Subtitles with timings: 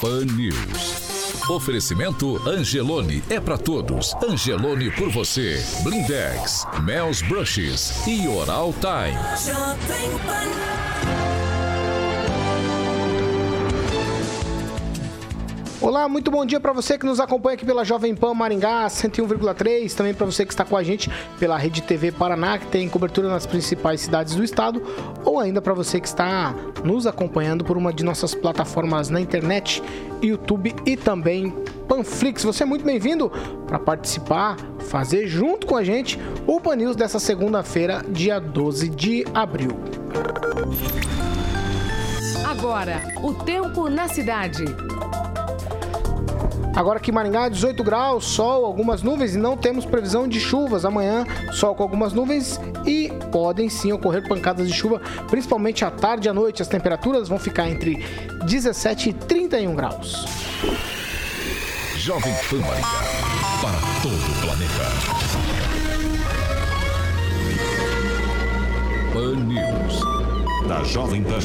[0.00, 1.48] Pan News.
[1.48, 4.14] Oferecimento Angelone é para todos.
[4.22, 5.62] Angelone por você.
[5.82, 9.16] Blindex, Mel's Brushes e Oral Time.
[15.86, 19.94] Olá, muito bom dia para você que nos acompanha aqui pela Jovem Pan Maringá 101,3,
[19.94, 23.28] também para você que está com a gente pela Rede TV Paraná, que tem cobertura
[23.28, 24.82] nas principais cidades do estado,
[25.24, 29.80] ou ainda para você que está nos acompanhando por uma de nossas plataformas na internet,
[30.20, 31.54] YouTube e também
[31.86, 32.42] Panflix.
[32.42, 33.30] Você é muito bem-vindo
[33.68, 34.56] para participar,
[34.88, 39.70] fazer junto com a gente o Pan News dessa segunda-feira, dia 12 de abril.
[42.44, 44.64] Agora, o tempo na cidade.
[46.76, 50.84] Agora aqui em Maringá, 18 graus, sol, algumas nuvens e não temos previsão de chuvas.
[50.84, 56.28] Amanhã, sol com algumas nuvens e podem sim ocorrer pancadas de chuva, principalmente à tarde
[56.28, 56.60] e à noite.
[56.60, 58.04] As temperaturas vão ficar entre
[58.44, 60.26] 17 e 31 graus.
[61.96, 63.02] Jovem Pan Maringá,
[63.62, 64.84] para todo o planeta.
[69.14, 71.40] Pan News, da Jovem Pan.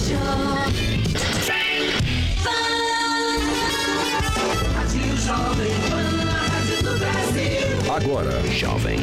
[7.94, 9.00] Agora, Jovem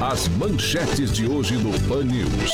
[0.00, 2.52] As manchetes de hoje no Pan News.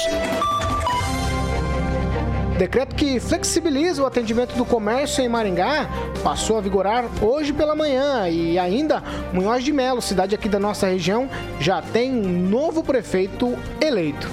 [2.59, 5.89] Decreto que flexibiliza o atendimento do comércio em Maringá
[6.23, 9.03] passou a vigorar hoje pela manhã e ainda
[9.33, 14.29] Munhoz de Melo, cidade aqui da nossa região, já tem um novo prefeito eleito.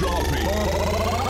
[0.00, 1.29] Jovem.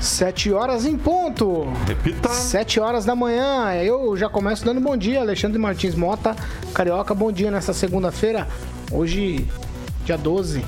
[0.00, 1.66] Sete horas em ponto.
[1.86, 2.28] Repita.
[2.28, 3.72] Sete horas da manhã.
[3.82, 5.20] Eu já começo dando bom dia.
[5.20, 6.36] Alexandre Martins Mota,
[6.74, 8.46] Carioca, bom dia nessa segunda-feira.
[8.92, 9.46] Hoje,
[10.04, 10.64] dia 12.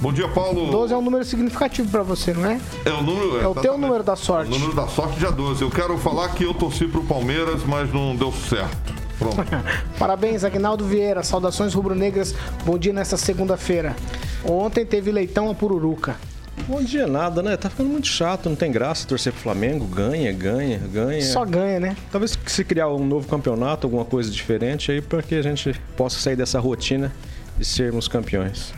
[0.00, 0.70] Bom dia, Paulo.
[0.70, 2.58] 12 é um número significativo para você, não é?
[2.86, 3.40] É o número.
[3.40, 4.50] É, o teu número da sorte.
[4.50, 5.60] O número da sorte, dia 12.
[5.60, 8.94] Eu quero falar que eu torci pro Palmeiras, mas não deu certo.
[9.18, 9.36] Pronto.
[9.98, 11.22] Parabéns, Agnaldo Vieira.
[11.22, 12.34] Saudações rubro-negras.
[12.64, 13.94] Bom dia nessa segunda-feira.
[14.42, 16.16] Ontem teve leitão a Pururuca.
[16.66, 17.56] Bom dia nada, né?
[17.56, 21.22] Tá ficando muito chato, não tem graça torcer pro Flamengo, ganha, ganha, ganha.
[21.22, 21.96] Só ganha, né?
[22.10, 26.18] Talvez se criar um novo campeonato, alguma coisa diferente aí, para que a gente possa
[26.18, 27.12] sair dessa rotina
[27.58, 28.72] e sermos campeões.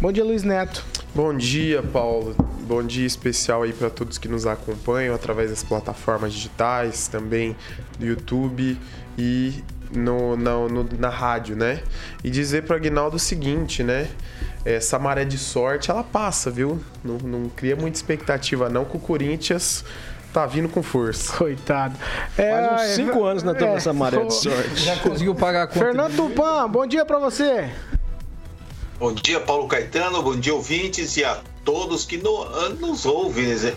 [0.00, 0.84] Bom dia, Luiz Neto.
[1.14, 2.36] Bom dia, Paulo.
[2.68, 7.56] Bom dia especial aí para todos que nos acompanham através das plataformas digitais, também
[7.98, 8.78] do YouTube
[9.16, 9.54] e
[9.92, 11.82] no, na, no, na rádio, né?
[12.22, 14.08] E dizer para Aguinaldo o seguinte, né?
[14.64, 16.82] essa maré de sorte, ela passa, viu?
[17.02, 19.84] Não, não cria muita expectativa não que o Corinthians
[20.32, 21.32] tá vindo com força.
[21.36, 21.96] Coitado.
[22.36, 24.76] É, Faz uns cinco é, anos nós estamos é, nessa maré de sorte.
[24.76, 25.78] Já conseguiu pagar a conta.
[25.78, 27.70] Fernando Tupan, bom dia para você.
[28.98, 33.74] Bom dia, Paulo Caetano, bom dia, ouvintes e a todos que no, nos ouvem né?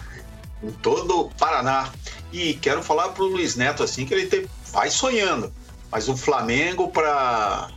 [0.63, 1.89] em todo o Paraná.
[2.33, 5.53] E quero falar pro Luiz Neto assim que ele tem, vai sonhando,
[5.91, 7.69] mas o Flamengo para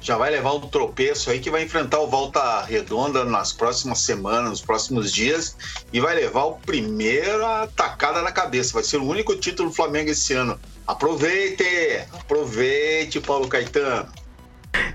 [0.00, 4.50] já vai levar um tropeço aí que vai enfrentar o Volta Redonda nas próximas semanas,
[4.50, 5.56] nos próximos dias
[5.92, 8.72] e vai levar o primeiro atacada na cabeça.
[8.72, 10.58] Vai ser o único título do Flamengo esse ano.
[10.86, 11.64] Aproveite!
[12.12, 14.08] Aproveite, Paulo Caetano.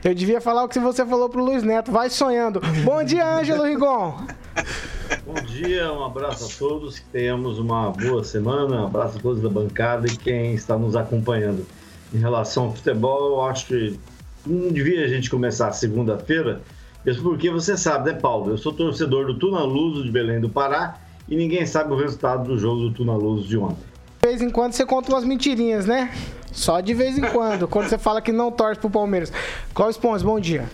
[0.03, 1.91] Eu devia falar o que você falou pro Luiz Neto.
[1.91, 2.59] Vai sonhando.
[2.83, 4.17] Bom dia, Ângelo Rigon.
[5.25, 6.99] Bom dia, um abraço a todos.
[6.99, 8.81] Que tenhamos uma boa semana.
[8.81, 11.65] Um abraço a todos da bancada e quem está nos acompanhando.
[12.13, 13.99] em relação ao futebol, eu acho que
[14.45, 16.61] não devia a gente começar segunda-feira,
[17.05, 18.51] mesmo porque você sabe, né, Paulo?
[18.51, 20.97] Eu sou torcedor do Tuna Luso de Belém do Pará
[21.27, 23.77] e ninguém sabe o resultado do jogo do Tuna Luso de ontem.
[24.21, 26.11] De vez em quando você conta umas mentirinhas, né?
[26.51, 29.31] Só de vez em quando, quando você fala que não torce pro Palmeiras.
[29.73, 30.65] Cláudio Pons, bom dia.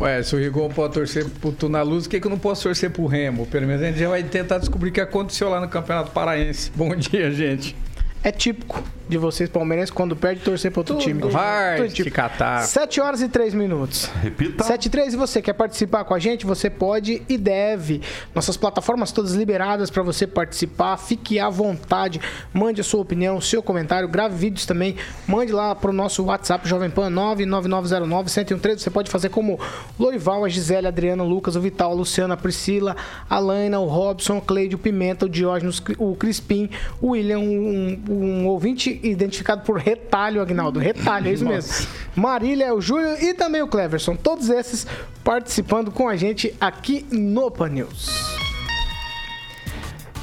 [0.00, 2.62] Ué, se o Rigon pode torcer pro Tuna Luz, por que, que eu não posso
[2.62, 3.46] torcer pro Remo?
[3.46, 6.72] Pelo menos a gente já vai tentar descobrir o que aconteceu lá no Campeonato Paraense.
[6.74, 7.76] Bom dia, gente.
[8.22, 11.20] É típico de vocês palmeirenses quando perde torcer para outro Tudo time.
[11.22, 12.14] vai Tudo te típico.
[12.14, 12.60] catar.
[12.62, 14.04] 7 horas e 3 minutos.
[14.22, 14.62] Repita.
[14.62, 16.46] 7 e 3 e você quer participar com a gente?
[16.46, 18.02] Você pode e deve.
[18.32, 20.96] Nossas plataformas todas liberadas para você participar.
[20.96, 22.20] Fique à vontade.
[22.52, 24.06] Mande a sua opinião, o seu comentário.
[24.06, 24.94] Grave vídeos também.
[25.26, 28.78] Mande lá pro nosso WhatsApp Jovem Pan 99909-1013.
[28.78, 29.58] Você pode fazer como
[29.98, 32.94] Lorival, a Gisele, a Adriana, o Lucas, o Vital, a Luciana, a Priscila,
[33.28, 36.70] a Laina, o Robson, o Cleide, o Pimenta, o Diógenes, o Crispim,
[37.00, 40.80] o William, um, um ouvinte identificado por Retalho, Agnaldo.
[40.80, 41.86] Retalho, é isso mesmo.
[42.16, 44.16] Marília, o Júlio e também o Cleverson.
[44.16, 44.84] Todos esses
[45.22, 48.10] participando com a gente aqui no Pan News.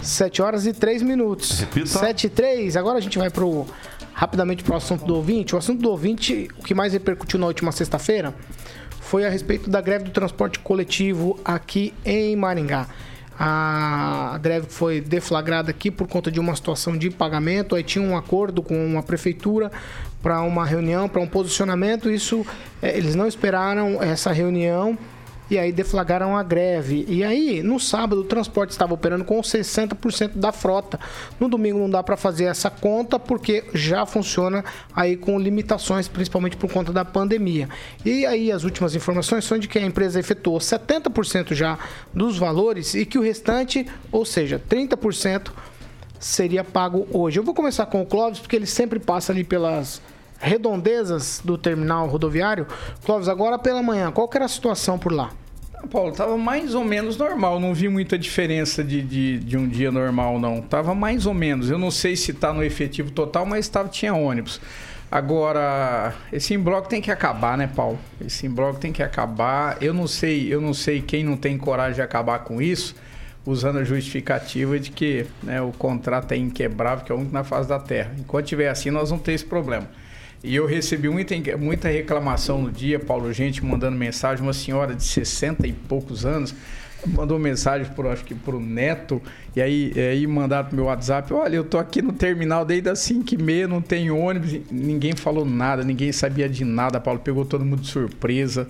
[0.01, 1.59] 7 horas e 3 minutos.
[1.61, 1.87] Repita.
[1.87, 2.75] 7 e 3.
[2.75, 3.65] Agora a gente vai pro
[4.11, 5.55] rapidamente pro assunto do ouvinte.
[5.55, 8.35] O assunto do ouvinte, o que mais repercutiu na última sexta-feira,
[8.99, 12.87] foi a respeito da greve do transporte coletivo aqui em Maringá.
[13.39, 17.75] A greve foi deflagrada aqui por conta de uma situação de pagamento.
[17.75, 19.71] Aí tinha um acordo com a prefeitura
[20.23, 22.09] para uma reunião, para um posicionamento.
[22.09, 22.45] Isso
[22.81, 24.97] eh, eles não esperaram essa reunião
[25.49, 27.05] e aí deflagraram a greve.
[27.07, 30.99] E aí, no sábado, o transporte estava operando com 60% da frota.
[31.39, 34.63] No domingo não dá para fazer essa conta porque já funciona
[34.95, 37.69] aí com limitações, principalmente por conta da pandemia.
[38.05, 41.77] E aí as últimas informações são de que a empresa efetuou 70% já
[42.13, 45.51] dos valores e que o restante, ou seja, 30%
[46.19, 47.39] seria pago hoje.
[47.39, 50.01] Eu vou começar com o Clóvis, porque ele sempre passa ali pelas
[50.39, 52.67] redondezas do terminal rodoviário.
[53.05, 55.31] Clóvis, agora pela manhã, qual que era a situação por lá?
[55.91, 57.59] Paulo, tava mais ou menos normal.
[57.59, 60.61] Não vi muita diferença de, de, de um dia normal, não.
[60.61, 61.69] Tava mais ou menos.
[61.69, 64.59] Eu não sei se tá no efetivo total, mas tava, tinha ônibus.
[65.09, 67.97] Agora, esse embloco tem que acabar, né, Paulo?
[68.19, 69.77] Esse embloco tem que acabar.
[69.81, 72.93] Eu não sei, eu não sei quem não tem coragem de acabar com isso,
[73.45, 77.45] usando a justificativa de que né, o contrato é inquebrável, que é o único na
[77.45, 78.11] face da terra.
[78.19, 79.87] Enquanto tiver assim, nós vamos ter esse problema.
[80.43, 85.03] E eu recebi muita, muita reclamação no dia, Paulo, gente mandando mensagem, uma senhora de
[85.03, 86.53] 60 e poucos anos
[87.05, 89.21] mandou mensagem por acho que pro neto
[89.55, 92.99] e aí aí mandaram pro meu WhatsApp olha eu tô aqui no terminal desde as
[92.99, 97.45] 5 e meia não tem ônibus ninguém falou nada ninguém sabia de nada Paulo pegou
[97.45, 98.67] todo mundo de surpresa.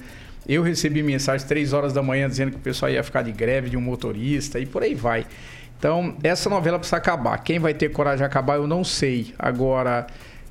[0.47, 3.69] Eu recebi mensagem 3 horas da manhã dizendo que o pessoal ia ficar de greve
[3.69, 5.25] de um motorista e por aí vai.
[5.77, 7.37] Então essa novela precisa acabar.
[7.39, 9.33] Quem vai ter coragem de acabar eu não sei.
[9.37, 10.07] Agora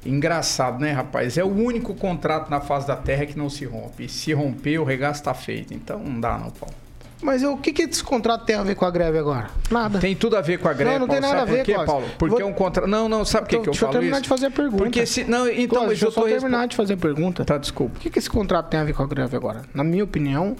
[0.08, 1.36] Engraçado, né, rapaz?
[1.38, 4.04] É o único contrato na face da terra que não se rompe.
[4.04, 5.72] E se romper, o regaço tá feito.
[5.74, 6.74] Então não dá, não, Paulo.
[7.22, 9.48] Mas o que, que esse contrato tem a ver com a greve agora?
[9.70, 9.98] Nada.
[9.98, 10.90] Tem tudo a ver com a greve.
[10.92, 11.34] Não, não tem Paulo.
[11.34, 11.92] nada Sabe a ver, por quê, Cláudio?
[11.94, 12.06] Paulo?
[12.18, 12.86] Porque Vou- é um contrato.
[12.86, 14.22] Não, não, sabe por que, que eu deixa eu falo terminar isso?
[14.24, 14.76] de fazer a pergunta.
[14.82, 15.24] Porque se.
[15.24, 17.44] Não, então, Cláudio, deixa eu eu só terminar de fazer a pergunta.
[17.44, 17.96] Tá, desculpa.
[17.96, 19.62] O que, que esse contrato tem a ver com a greve agora?
[19.72, 20.54] Na minha opinião,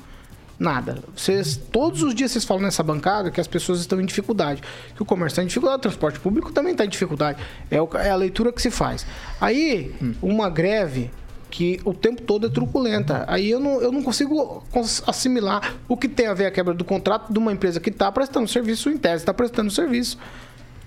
[0.58, 0.98] nada.
[1.14, 4.62] Vocês, todos os dias vocês falam nessa bancada que as pessoas estão em dificuldade.
[4.94, 7.38] Que o comércio está em dificuldade, o transporte público também está em dificuldade.
[7.70, 9.06] É, o- é a leitura que se faz.
[9.40, 11.10] Aí, uma greve
[11.50, 13.24] que o tempo todo é truculenta.
[13.28, 16.74] Aí eu não, eu não consigo cons- assimilar o que tem a ver a quebra
[16.74, 20.18] do contrato de uma empresa que está prestando serviço em tese, está prestando serviço.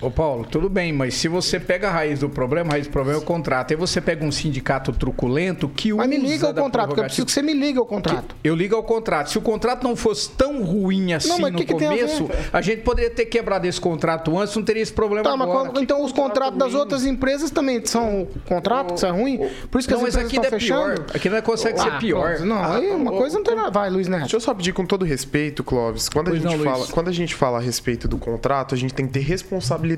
[0.02, 2.90] Ô Paulo, tudo bem, mas se você pega a raiz do problema, a raiz do
[2.92, 3.72] problema é o contrato.
[3.74, 7.02] Aí você pega um sindicato truculento que Mas usa me liga o da contrato, porque
[7.02, 8.34] eu preciso que você me ligue o contrato.
[8.42, 9.30] Eu ligo ao contrato.
[9.30, 12.36] Se o contrato não fosse tão ruim assim Não, mas no que a começo, ver?
[12.54, 15.70] a, gente poderia ter quebrado esse contrato antes, não teria esse problema Tá, mas agora.
[15.72, 19.38] qual- então os contratos das outras empresas também são contratos que são ruim?
[19.70, 20.90] Por isso que Não, as mas empresas aqui estão é pior.
[20.96, 21.12] fechando?
[21.14, 22.36] Aqui não consegue ser Ah, pior.
[22.36, 22.46] pronto.
[22.46, 23.70] Não, aí uma coisa não tem nada.
[23.72, 24.22] Vai, Luiz Neto.
[24.22, 26.08] Deixa eu só pedir com todo respeito, Clóvis.
[26.08, 26.90] Quando a, gente não, fala, Luiz.
[26.92, 29.89] quando a gente fala a respeito do contrato, a gente tem que ter responsabilidade.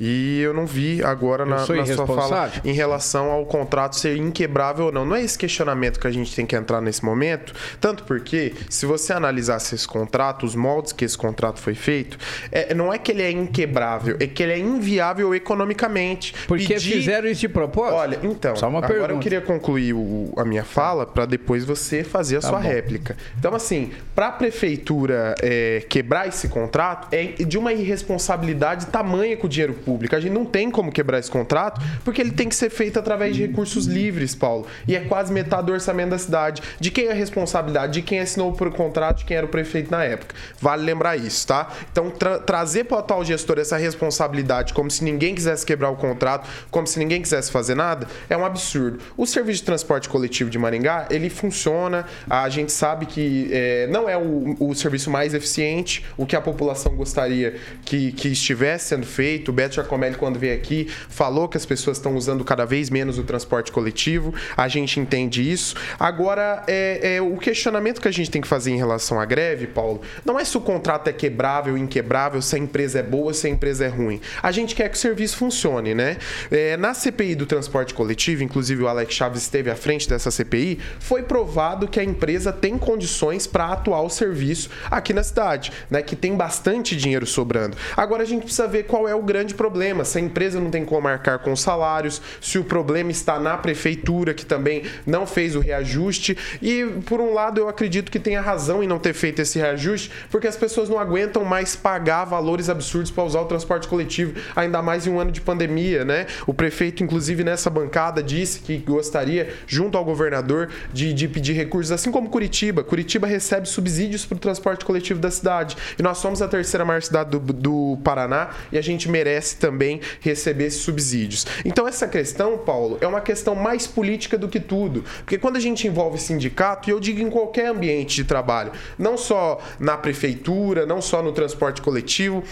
[0.00, 4.16] E eu não vi agora Eu na, na sua fala em relação ao contrato ser
[4.16, 5.04] inquebrável ou não.
[5.04, 7.52] Não é esse questionamento que a gente tem que entrar nesse momento.
[7.80, 12.18] Tanto porque, se você analisasse esse contrato, os moldes que esse contrato foi feito,
[12.50, 16.34] é, não é que ele é inquebrável, é que ele é inviável economicamente.
[16.46, 17.94] Porque Pedir- fizeram isso de propósito?
[17.96, 19.22] Olha, então, Só uma agora eu pergunta.
[19.22, 22.66] queria concluir o- a minha fala para depois você fazer a Tá sua bom.
[22.68, 23.16] réplica.
[23.38, 29.36] Então, assim, para a prefeitura é, quebrar esse contrato é de uma irresponsabilidade tamanha tamanha
[29.36, 30.16] com o dinheiro público.
[30.16, 33.36] A gente não tem como quebrar esse contrato, porque ele tem que ser feito através
[33.36, 34.66] de recursos livres, Paulo.
[34.88, 36.60] E é quase metade do orçamento da cidade.
[36.80, 37.92] De quem é a responsabilidade?
[37.92, 40.34] De quem assinou o contrato, de quem era o prefeito na época.
[40.60, 41.68] Vale lembrar isso, tá?
[41.92, 45.96] Então, tra trazer para o atual gestor essa responsabilidade, como se ninguém quisesse quebrar o
[45.96, 48.98] contrato, como se ninguém quisesse fazer nada, é um absurdo.
[49.16, 54.08] O serviço de transporte coletivo de Maringá, ele funciona, a gente sabe que é, não
[54.08, 59.06] é o, o, serviço mais eficiente, o que a população gostaria que, que estivesse sendo
[59.06, 59.50] feito.
[59.50, 63.18] O Beto Giacomelli, quando veio aqui, falou que as pessoas estão usando cada vez menos
[63.18, 65.74] o transporte coletivo, a gente entende isso.
[65.98, 69.66] Agora, é, é, o questionamento que a gente tem que fazer em relação à greve,
[69.66, 73.46] Paulo, não é se o contrato é quebrável, inquebrável, se a empresa é boa, se
[73.46, 74.20] a empresa é ruim.
[74.42, 76.16] A gente quer que o serviço funcione, né?
[76.50, 80.78] É, na CPI do transporte coletivo, inclusive o Alex Chaves esteve à frente dessa CPI,
[80.98, 86.02] foi provado que a empresa tem condições para atuar o serviço aqui na cidade, né?
[86.02, 87.76] Que tem bastante dinheiro sobrando.
[87.96, 90.04] Agora a gente precisa ver qual é o grande problema.
[90.04, 93.56] Se a empresa não tem como marcar com os salários, se o problema está na
[93.56, 96.36] prefeitura, que também não fez o reajuste.
[96.62, 100.10] E, por um lado, eu acredito que tenha razão em não ter feito esse reajuste,
[100.30, 104.80] porque as pessoas não aguentam mais pagar valores absurdos para usar o transporte coletivo, ainda
[104.82, 106.26] mais em um ano de pandemia, né?
[106.46, 111.92] O prefeito, inclusive, nessa bancada, disse que gostaria, junto ao governador, de, de pedir recursos,
[111.92, 112.82] assim como Curitiba.
[112.84, 115.76] Curitiba recebe subsídios para o transporte coletivo da cidade.
[115.98, 120.00] E nós somos a terceira maior cidade do, do Paraná e a gente merece também
[120.20, 121.46] receber esses subsídios.
[121.64, 125.04] Então, essa questão, Paulo, é uma questão mais política do que tudo.
[125.18, 129.16] Porque quando a gente envolve sindicato, e eu digo em qualquer ambiente de trabalho, não
[129.16, 132.42] só na prefeitura, não só no transporte coletivo,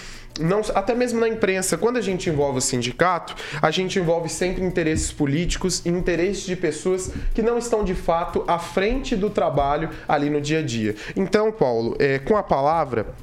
[0.40, 4.64] não, até mesmo na imprensa, quando a gente envolve o sindicato, a gente envolve sempre
[4.64, 9.90] interesses políticos e interesses de pessoas que não estão de fato à frente do trabalho
[10.08, 10.96] ali no dia a dia.
[11.14, 13.14] Então, Paulo, é, com a palavra,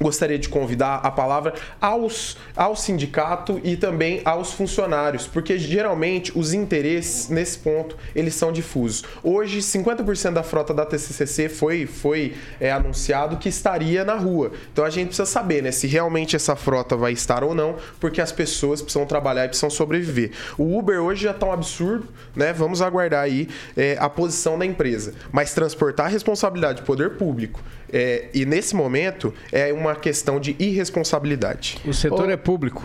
[0.00, 6.52] gostaria de convidar a palavra aos, ao sindicato e também aos funcionários, porque geralmente os
[6.52, 9.04] interesses nesse ponto eles são difusos.
[9.22, 14.52] Hoje, 50% da frota da TCCC foi, foi é, anunciado que estaria na rua.
[14.72, 18.20] Então a gente precisa saber né, se realmente essa frota vai estar ou não, porque
[18.20, 20.32] as pessoas precisam trabalhar e precisam sobreviver.
[20.58, 22.52] O Uber hoje já está um absurdo, né?
[22.52, 25.14] Vamos aguardar aí é, a posição da empresa.
[25.32, 27.62] Mas transportar a responsabilidade do poder público
[27.94, 31.78] é, e nesse momento é uma questão de irresponsabilidade.
[31.86, 32.84] O setor é público.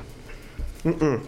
[0.85, 1.21] Uh -uh.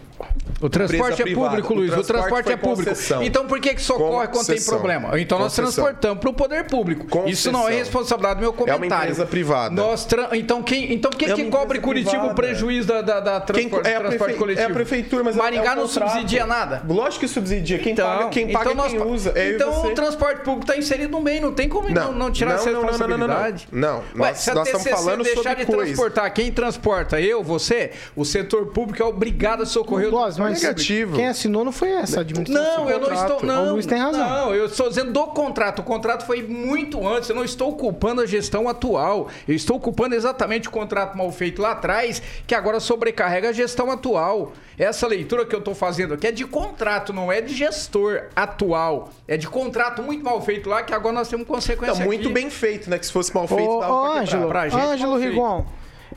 [0.60, 1.90] O transporte é público, Luiz.
[1.92, 2.90] O transporte, o transporte é público.
[2.90, 3.22] Concessão.
[3.22, 5.20] Então por que, que socorre quando tem problema?
[5.20, 5.84] Então nós concessão.
[5.84, 7.28] transportamos para o poder público.
[7.28, 8.84] Isso não é responsabilidade do meu comentário.
[8.84, 9.74] É uma empresa privada.
[9.74, 10.28] Nós tra...
[10.32, 12.32] Então quem, então quem é que cobre Curitiba privada.
[12.32, 14.38] o prejuízo da, da, da transporte, quem, é transporte prefe...
[14.38, 14.62] coletivo?
[14.62, 16.82] É a prefeitura, mas Maringá é não subsidia nada.
[16.88, 17.78] Lógico que subsidia.
[17.78, 19.10] Quem então, paga, quem paga então quem nós...
[19.10, 19.32] usa.
[19.34, 21.42] É então o transporte público está inserido no meio.
[21.42, 23.68] Não tem como não, não tirar não, essa responsabilidade.
[23.72, 27.20] Não, não, nós, nós estamos falando deixar sobre de transportar, quem transporta?
[27.20, 27.90] Eu, você?
[28.14, 31.16] O setor público é obrigado a socorrer o negativo.
[31.16, 32.84] Quem assinou não foi essa administração.
[32.84, 33.42] Não, eu não estou.
[33.42, 34.28] Não, o Luiz tem razão.
[34.28, 35.80] Não, eu estou dizendo do contrato.
[35.80, 37.28] O contrato foi muito antes.
[37.28, 39.28] Eu não estou culpando a gestão atual.
[39.46, 43.90] Eu estou culpando exatamente o contrato mal feito lá atrás, que agora sobrecarrega a gestão
[43.90, 44.52] atual.
[44.78, 49.10] Essa leitura que eu estou fazendo aqui é de contrato, não é de gestor atual.
[49.28, 51.98] É de contrato muito mal feito lá, que agora nós temos consequência.
[52.00, 52.34] Não, muito aqui.
[52.34, 52.98] bem feito, né?
[52.98, 55.64] Que se fosse mal feito, ô, pra Ângelo, pra gente, Ângelo Rigon.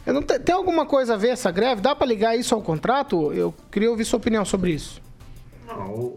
[0.05, 1.81] Não tem, alguma coisa a ver essa greve?
[1.81, 3.33] Dá para ligar isso ao contrato?
[3.33, 5.01] Eu queria ouvir sua opinião sobre isso.
[5.67, 6.15] Não,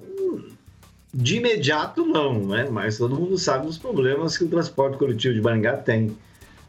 [1.12, 2.68] de imediato não, né?
[2.70, 6.16] Mas todo mundo sabe dos problemas que o transporte coletivo de Maringá tem.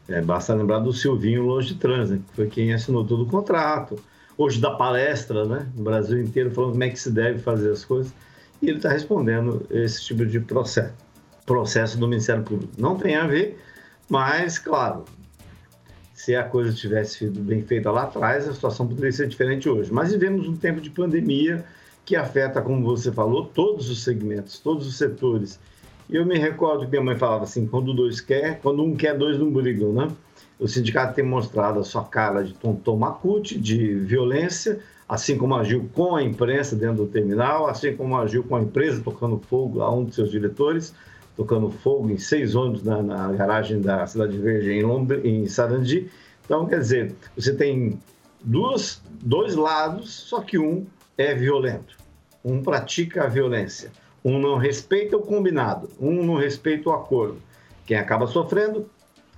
[0.08, 3.96] É, basta lembrar do Silvinho Longe de Trânsito, que foi quem assinou todo o contrato.
[4.36, 5.68] Hoje dá palestra, né?
[5.76, 8.12] No Brasil inteiro falando como é que se deve fazer as coisas.
[8.62, 10.94] E ele está respondendo esse tipo de processo,
[11.44, 12.72] processo do Ministério Público.
[12.78, 13.62] Não tem a ver,
[14.08, 15.04] mas, claro,
[16.20, 19.90] se a coisa tivesse sido bem feita lá atrás, a situação poderia ser diferente hoje.
[19.90, 21.64] Mas vivemos um tempo de pandemia,
[22.04, 25.58] que afeta, como você falou, todos os segmentos, todos os setores.
[26.10, 29.16] E eu me recordo que minha mãe falava assim: quando dois quer, quando um quer,
[29.16, 30.08] dois não brigam, né?
[30.58, 35.88] O sindicato tem mostrado a sua cara de tonton macute, de violência, assim como agiu
[35.94, 39.90] com a imprensa dentro do terminal, assim como agiu com a empresa tocando fogo a
[39.90, 40.92] um dos seus diretores,
[41.40, 46.10] tocando fogo em seis ônibus na, na garagem da Cidade Verde em, Londres, em Sarandi.
[46.44, 47.98] Então, quer dizer, você tem
[48.44, 50.84] duas, dois lados, só que um
[51.16, 52.00] é violento
[52.44, 53.90] um pratica a violência,
[54.24, 57.36] um não respeita o combinado, um não respeita o acordo.
[57.86, 58.88] Quem acaba sofrendo,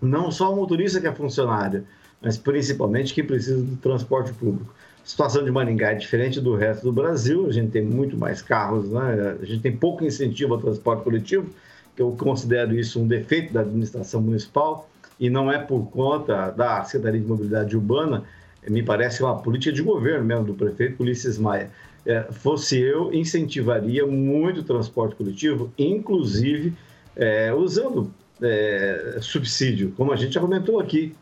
[0.01, 1.87] não só o motorista que é funcionário,
[2.21, 4.73] mas principalmente quem precisa do transporte público.
[5.03, 8.41] A situação de Maringá é diferente do resto do Brasil, a gente tem muito mais
[8.41, 9.37] carros, né?
[9.41, 11.51] a gente tem pouco incentivo ao transporte coletivo,
[11.97, 17.21] eu considero isso um defeito da administração municipal, e não é por conta da Secretaria
[17.21, 18.25] de Mobilidade Urbana,
[18.69, 21.71] me parece uma política de governo mesmo do prefeito Ulisses Maia.
[22.05, 26.73] É, fosse eu, incentivaria muito o transporte coletivo, inclusive
[27.15, 31.15] é, usando é, subsídio, como a gente já comentou aqui.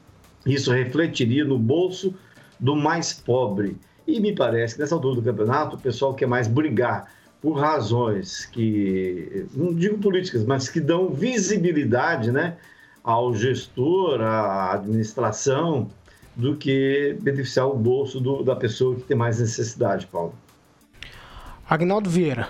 [0.46, 2.14] Isso refletiria no bolso
[2.58, 3.76] do mais pobre.
[4.06, 8.44] E me parece que nessa altura do campeonato, o pessoal quer mais brigar por razões
[8.46, 12.56] que, não digo políticas, mas que dão visibilidade né,
[13.02, 15.88] ao gestor, à administração,
[16.36, 20.34] do que beneficiar o bolso do, da pessoa que tem mais necessidade, Paulo.
[21.68, 22.48] Agnaldo Vieira.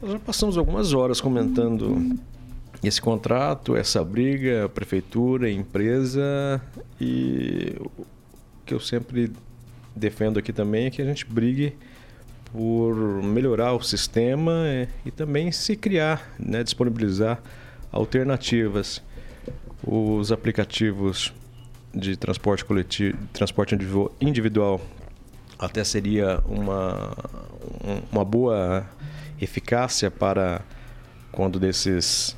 [0.00, 2.16] Nós já passamos algumas horas comentando
[2.82, 6.60] esse contrato, essa briga, prefeitura, empresa
[7.00, 8.04] e o
[8.66, 9.32] que eu sempre
[9.94, 11.76] defendo aqui também é que a gente brigue
[12.52, 14.64] por melhorar o sistema
[15.04, 17.40] e também se criar, né, disponibilizar
[17.90, 19.02] alternativas.
[19.84, 21.32] Os aplicativos
[21.94, 23.76] de transporte coletivo, transporte
[24.20, 24.80] individual
[25.58, 27.16] até seria uma,
[28.10, 28.86] uma boa
[29.40, 30.62] eficácia para
[31.30, 32.36] quando desses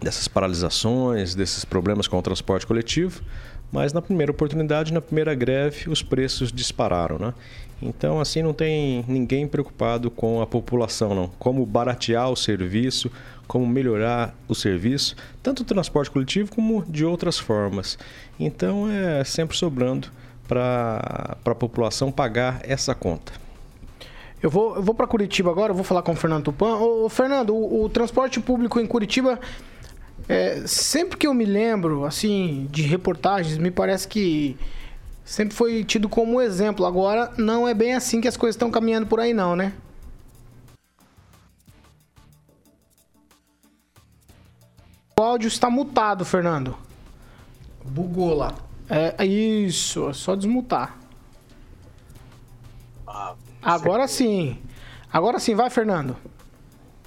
[0.00, 3.22] dessas paralisações, desses problemas com o transporte coletivo,
[3.70, 7.34] mas na primeira oportunidade, na primeira greve, os preços dispararam, né?
[7.82, 11.28] Então, assim, não tem ninguém preocupado com a população, não.
[11.38, 13.10] Como baratear o serviço,
[13.48, 17.98] como melhorar o serviço, tanto o transporte coletivo como de outras formas.
[18.38, 20.08] Então, é sempre sobrando
[20.46, 23.32] para a população pagar essa conta.
[24.42, 26.76] Eu vou, eu vou para Curitiba agora, vou falar com o Fernando Tupan.
[26.76, 29.38] Ô, Fernando, o, o transporte público em Curitiba,
[30.28, 34.56] é, sempre que eu me lembro, assim, de reportagens, me parece que
[35.30, 36.84] sempre foi tido como exemplo.
[36.84, 39.72] Agora, não é bem assim que as coisas estão caminhando por aí, não, né?
[45.18, 46.76] O áudio está mutado, Fernando.
[47.84, 48.54] Bugou lá.
[48.88, 50.98] É isso, é só desmutar.
[53.06, 54.58] Ah, Agora sim.
[55.12, 56.16] Agora sim, vai, Fernando.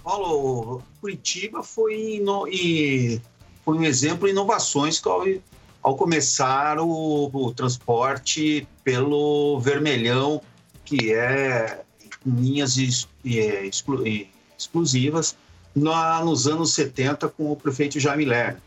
[0.01, 3.19] Paulo, Curitiba foi, ino- e
[3.65, 5.41] foi um exemplo de inovações que
[5.83, 10.41] ao, começar o, o transporte pelo Vermelhão,
[10.85, 11.81] que é
[12.25, 12.77] linhas
[13.25, 14.03] é, exclu-
[14.57, 15.35] exclusivas,
[15.75, 18.57] na- nos anos 70 com o prefeito Lerner.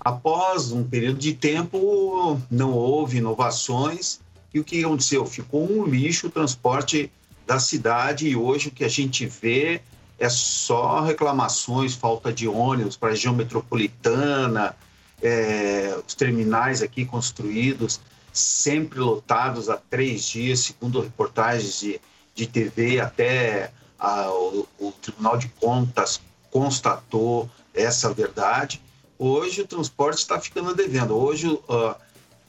[0.00, 4.20] Após um período de tempo, não houve inovações
[4.52, 5.24] e o que aconteceu?
[5.24, 7.10] Ficou um lixo o transporte
[7.46, 9.80] da cidade e hoje o que a gente vê
[10.18, 14.74] é só reclamações, falta de ônibus para a região metropolitana,
[15.22, 18.00] é, os terminais aqui construídos
[18.32, 22.00] sempre lotados há três dias, segundo reportagens de,
[22.34, 28.82] de TV, até a- o, o Tribunal de Contas constatou essa verdade.
[29.18, 31.14] Hoje o transporte está ficando devendo.
[31.14, 31.96] Hoje ah,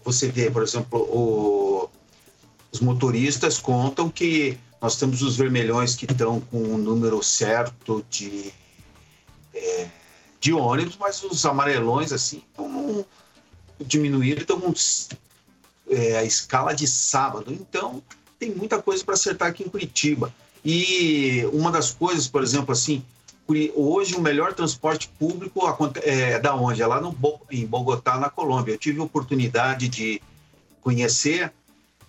[0.04, 1.90] você vê, por exemplo, o,
[2.72, 8.52] os motoristas contam que nós temos os vermelhões que estão com o número certo de,
[9.54, 9.88] é,
[10.44, 13.06] de ônibus, mas os amarelões, assim, estão
[13.80, 14.74] diminuíram, estão com
[15.90, 17.54] é, a escala de sábado.
[17.54, 18.04] Então,
[18.38, 20.34] tem muita coisa para acertar aqui em Curitiba.
[20.66, 23.02] E uma das coisas, por exemplo, assim,
[23.74, 26.82] hoje o melhor transporte público aconte- é da onde?
[26.82, 27.16] É lá no,
[27.50, 28.74] em Bogotá, na Colômbia.
[28.74, 30.22] Eu tive a oportunidade de
[30.82, 31.54] conhecer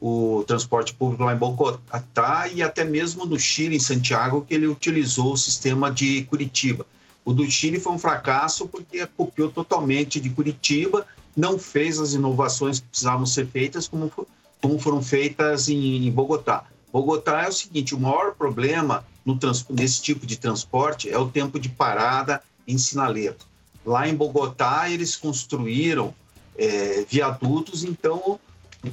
[0.00, 4.66] o transporte público lá em Bogotá e até mesmo no Chile, em Santiago, que ele
[4.66, 6.84] utilizou o sistema de Curitiba.
[7.24, 11.06] O do Chile foi um fracasso porque copiou totalmente de Curitiba,
[11.36, 14.12] não fez as inovações que precisavam ser feitas como,
[14.60, 16.64] como foram feitas em, em Bogotá.
[16.92, 21.28] Bogotá é o seguinte: o maior problema no trans, nesse tipo de transporte é o
[21.28, 23.36] tempo de parada em sinaleiro.
[23.84, 26.14] Lá em Bogotá, eles construíram
[26.56, 28.38] é, viadutos, então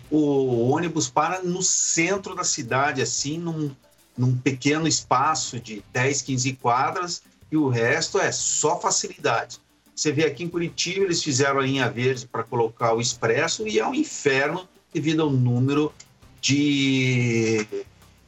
[0.09, 3.71] o ônibus para no centro da cidade, assim, num,
[4.17, 9.59] num pequeno espaço de 10, 15 quadras, e o resto é só facilidade.
[9.93, 13.77] Você vê aqui em Curitiba, eles fizeram a linha verde para colocar o expresso, e
[13.77, 15.93] é um inferno devido ao número
[16.39, 17.65] de,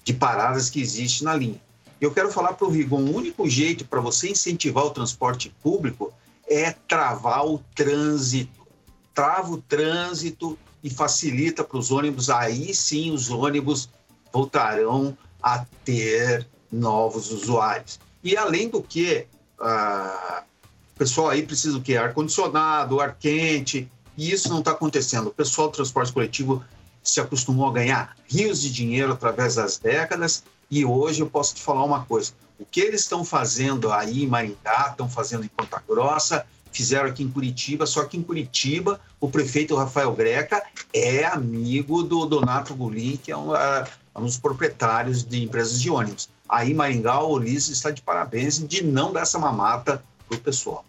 [0.03, 1.61] de paradas que existe na linha.
[1.99, 6.13] Eu quero falar para o Rigon, o único jeito para você incentivar o transporte público
[6.47, 8.67] é travar o trânsito.
[9.13, 13.89] Trava o trânsito e facilita para os ônibus, aí sim os ônibus
[14.33, 17.99] voltarão a ter novos usuários.
[18.23, 19.27] E além do que,
[19.59, 21.97] o pessoal aí precisa do quê?
[21.97, 25.27] Ar-condicionado, ar quente, e isso não está acontecendo.
[25.27, 26.63] O pessoal do transporte coletivo
[27.03, 31.61] se acostumou a ganhar rios de dinheiro através das décadas, e hoje eu posso te
[31.61, 35.83] falar uma coisa: o que eles estão fazendo aí em Maringá, estão fazendo em Ponta
[35.87, 42.03] Grossa, fizeram aqui em Curitiba, só que em Curitiba o prefeito Rafael Greca é amigo
[42.03, 46.29] do Donato Gulim, que é um, é um dos proprietários de empresas de ônibus.
[46.53, 50.85] Aí Maringá, o Ulisses está de parabéns de não dar essa mamata pro pessoal.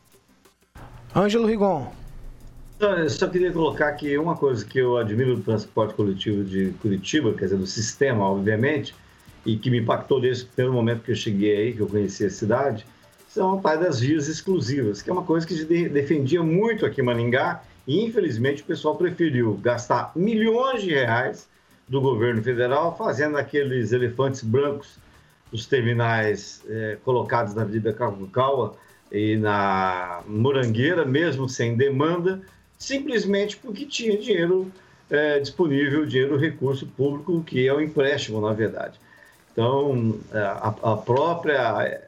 [1.16, 1.90] Ângelo Rigon.
[2.78, 7.32] Eu só queria colocar aqui uma coisa que eu admiro do transporte coletivo de Curitiba,
[7.32, 8.94] quer dizer, do sistema, obviamente,
[9.46, 12.26] e que me impactou desde o primeiro momento que eu cheguei aí, que eu conheci
[12.26, 12.84] a cidade,
[13.26, 17.00] são a parte das vias exclusivas, que é uma coisa que se defendia muito aqui
[17.00, 21.48] em Maningá, e infelizmente o pessoal preferiu gastar milhões de reais
[21.88, 25.02] do governo federal fazendo aqueles elefantes brancos
[25.54, 28.74] dos terminais é, colocados na Avenida Cacucaua
[29.12, 32.42] e na Morangueira, mesmo sem demanda,
[32.76, 34.72] simplesmente porque tinha dinheiro
[35.08, 38.98] é, disponível, dinheiro, recurso público, que é o empréstimo, na verdade.
[39.52, 42.02] Então, é, a, a própria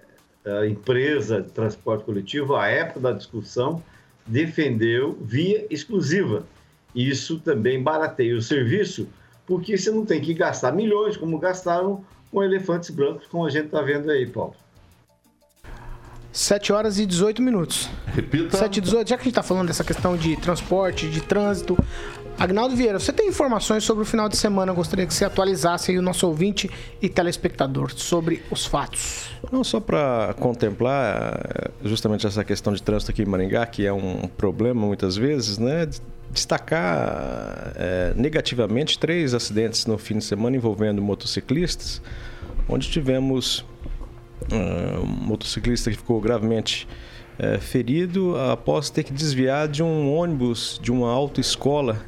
[0.45, 3.81] a empresa de transporte coletivo, à época da discussão,
[4.27, 6.45] defendeu via exclusiva.
[6.93, 9.07] Isso também barateia o serviço,
[9.47, 13.67] porque você não tem que gastar milhões, como gastaram com elefantes brancos, como a gente
[13.67, 14.55] está vendo aí, Paulo.
[16.37, 17.89] 7 horas e 18 minutos.
[18.07, 18.59] Repita.
[18.59, 21.79] 7 e 18, já que a gente está falando dessa questão de transporte, de trânsito.
[22.39, 24.71] Agnaldo Vieira, você tem informações sobre o final de semana?
[24.71, 29.31] Eu gostaria que você atualizasse aí o nosso ouvinte e telespectador sobre os fatos.
[29.51, 33.93] Não, só para contemplar eh, justamente essa questão de trânsito aqui em Maringá, que é
[33.93, 35.89] um problema muitas vezes, né?
[36.31, 42.03] Destacar é, negativamente três acidentes no fim de semana envolvendo motociclistas,
[42.69, 43.61] onde tivemos
[44.53, 46.87] uh, um motociclista que ficou gravemente
[47.39, 52.05] uh, ferido após ter que desviar de um ônibus de uma autoescola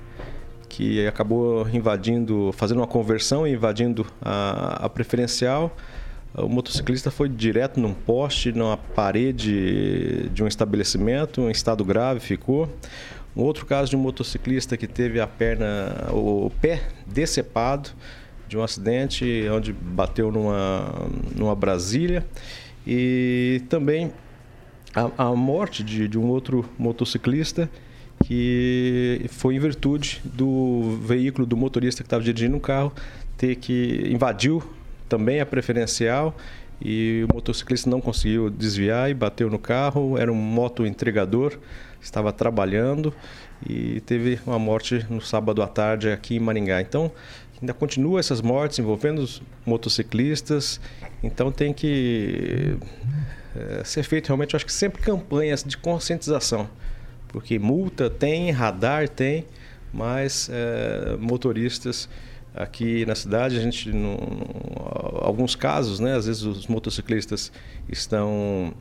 [0.69, 5.75] que acabou invadindo, fazendo uma conversão e invadindo a, a preferencial.
[6.35, 12.69] O motociclista foi direto num poste, numa parede de um estabelecimento, em estado grave ficou.
[13.39, 17.91] Um outro caso de um motociclista que teve a perna, o pé decepado,
[18.49, 22.27] de um acidente onde bateu numa, numa Brasília
[22.85, 24.13] e também
[24.93, 27.71] a, a morte de, de um outro motociclista
[28.25, 32.93] que foi em virtude do veículo do motorista que estava dirigindo o carro
[33.37, 34.63] ter que invadiu
[35.09, 36.37] também a preferencial
[36.81, 40.17] e o motociclista não conseguiu desviar e bateu no carro.
[40.17, 41.59] Era um moto entregador,
[42.01, 43.13] estava trabalhando
[43.67, 46.81] e teve uma morte no sábado à tarde aqui em Maringá.
[46.81, 47.11] Então,
[47.61, 50.81] ainda continua essas mortes envolvendo os motociclistas,
[51.23, 52.77] então tem que
[53.57, 56.69] é, ser feito realmente, acho que sempre campanhas de conscientização,
[57.29, 59.45] porque multa tem, radar tem,
[59.93, 62.09] mas é, motoristas
[62.55, 64.17] aqui na cidade a gente não,
[65.21, 67.53] alguns casos, né, às vezes os motociclistas
[67.89, 68.73] estão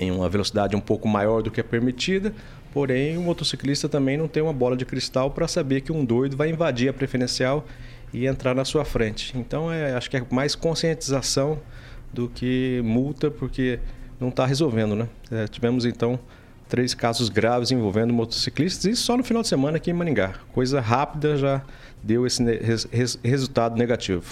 [0.00, 2.34] em uma velocidade um pouco maior do que é permitida,
[2.72, 6.36] porém o motociclista também não tem uma bola de cristal para saber que um doido
[6.36, 7.66] vai invadir a preferencial
[8.12, 9.36] e entrar na sua frente.
[9.36, 11.60] Então, é, acho que é mais conscientização
[12.12, 13.78] do que multa, porque
[14.18, 15.08] não está resolvendo, né?
[15.30, 16.18] É, tivemos então
[16.68, 20.34] três casos graves envolvendo motociclistas e só no final de semana aqui em Maningá.
[20.52, 21.62] Coisa rápida já
[22.02, 24.24] deu esse res res resultado negativo.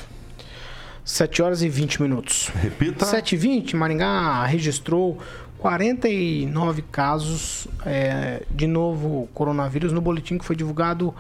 [1.09, 2.51] 7 horas e 20 minutos.
[2.61, 3.07] Repita.
[3.07, 5.19] 7 e 20, Maringá registrou
[5.59, 11.15] 49 casos é, de novo coronavírus no boletim que foi divulgado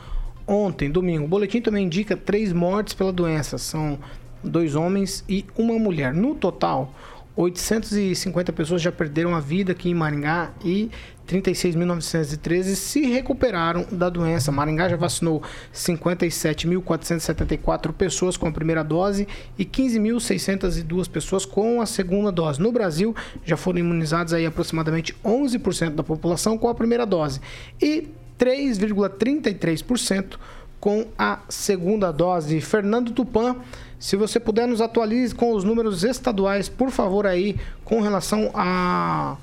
[0.47, 1.25] ontem, domingo.
[1.25, 3.59] O boletim também indica três mortes pela doença.
[3.59, 3.99] São
[4.43, 6.15] dois homens e uma mulher.
[6.15, 6.95] No total,
[7.37, 10.91] 850 pessoas já perderam a vida aqui em Maringá e
[11.29, 14.51] 36.913 se recuperaram da doença.
[14.51, 22.33] Maringá já vacinou 57.474 pessoas com a primeira dose e 15.602 pessoas com a segunda
[22.33, 22.61] dose.
[22.61, 23.15] No Brasil,
[23.45, 27.43] já foram imunizados aí aproximadamente 11% da população com a primeira dose
[27.81, 30.39] e 3,33%
[30.81, 32.61] com a segunda dose.
[32.61, 33.57] Fernando Tupan,
[33.99, 39.37] se você puder nos atualize com os números estaduais, por favor, aí, com relação à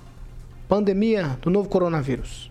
[0.67, 2.49] pandemia do novo coronavírus.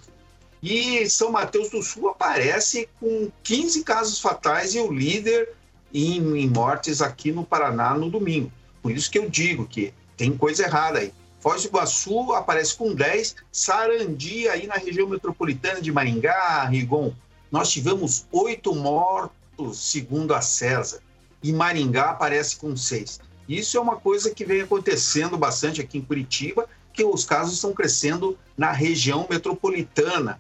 [0.63, 5.51] E São Mateus do Sul aparece com 15 casos fatais e o líder
[5.93, 8.53] em, em mortes aqui no Paraná no domingo.
[8.83, 11.13] Por isso que eu digo que tem coisa errada aí.
[11.41, 17.13] Foz do Iguaçu aparece com 10, Sarandi aí na região metropolitana de Maringá, Rigon,
[17.51, 21.01] nós tivemos oito mortos, segundo a César,
[21.43, 23.21] e Maringá aparece com seis.
[23.49, 27.73] Isso é uma coisa que vem acontecendo bastante aqui em Curitiba, que os casos estão
[27.73, 30.39] crescendo na região metropolitana.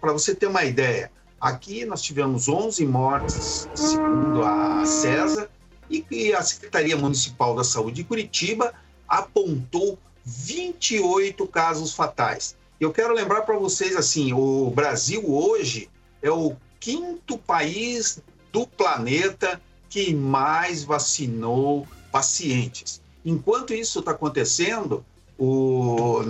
[0.00, 5.50] Para você ter uma ideia, aqui nós tivemos 11 mortes, segundo a César,
[5.90, 8.72] e a Secretaria Municipal da Saúde de Curitiba
[9.06, 12.56] apontou 28 casos fatais.
[12.80, 15.88] Eu quero lembrar para vocês assim, o Brasil hoje
[16.20, 18.20] é o quinto país
[18.52, 23.00] do planeta que mais vacinou pacientes.
[23.24, 25.04] Enquanto isso está acontecendo,
[25.38, 26.20] o,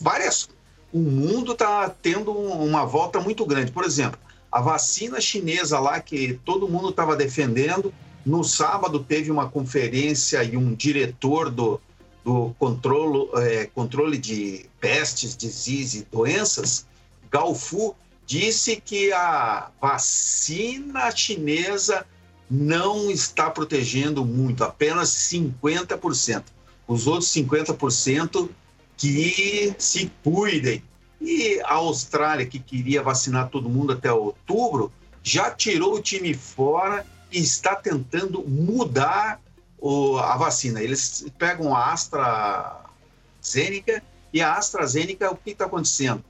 [0.00, 0.48] várias,
[0.92, 3.70] o mundo está tendo uma volta muito grande.
[3.70, 4.18] Por exemplo,
[4.50, 7.92] a vacina chinesa lá que todo mundo estava defendendo,
[8.24, 11.80] no sábado teve uma conferência e um diretor do,
[12.24, 16.86] do controle, é, controle de pestes, disease e doenças,
[17.30, 17.94] Gao Fu,
[18.26, 22.06] disse que a vacina chinesa
[22.50, 26.44] não está protegendo muito, apenas 50%.
[26.86, 28.48] Os outros 50%
[28.96, 30.82] que se cuidem.
[31.20, 37.06] E a Austrália, que queria vacinar todo mundo até outubro, já tirou o time fora
[37.30, 39.40] e está tentando mudar
[39.80, 40.82] o, a vacina.
[40.82, 46.22] Eles pegam a AstraZeneca e a AstraZeneca, o que está acontecendo?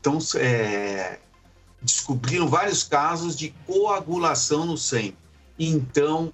[0.00, 1.18] Então, é,
[1.82, 5.16] descobriram vários casos de coagulação no sangue.
[5.58, 6.32] Então,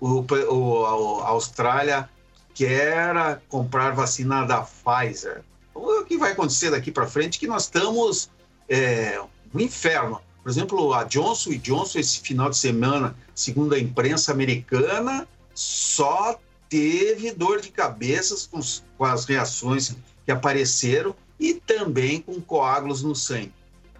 [0.00, 2.08] o, o, a Austrália
[2.52, 5.42] quer comprar vacina da Pfizer.
[5.74, 8.28] O que vai acontecer daqui para frente é que nós estamos
[8.68, 9.20] é,
[9.52, 10.20] no inferno.
[10.42, 16.38] Por exemplo, a Johnson Johnson, esse final de semana, segundo a imprensa americana, só
[16.68, 18.60] teve dor de cabeça com,
[18.98, 23.52] com as reações que apareceram e também com coágulos no sangue.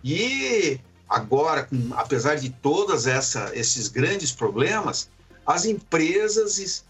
[0.02, 5.10] E agora, com, apesar de todos esses grandes problemas,
[5.46, 6.84] as empresas,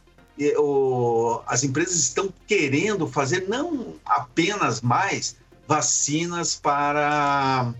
[1.47, 7.75] as empresas estão querendo fazer não apenas mais vacinas para,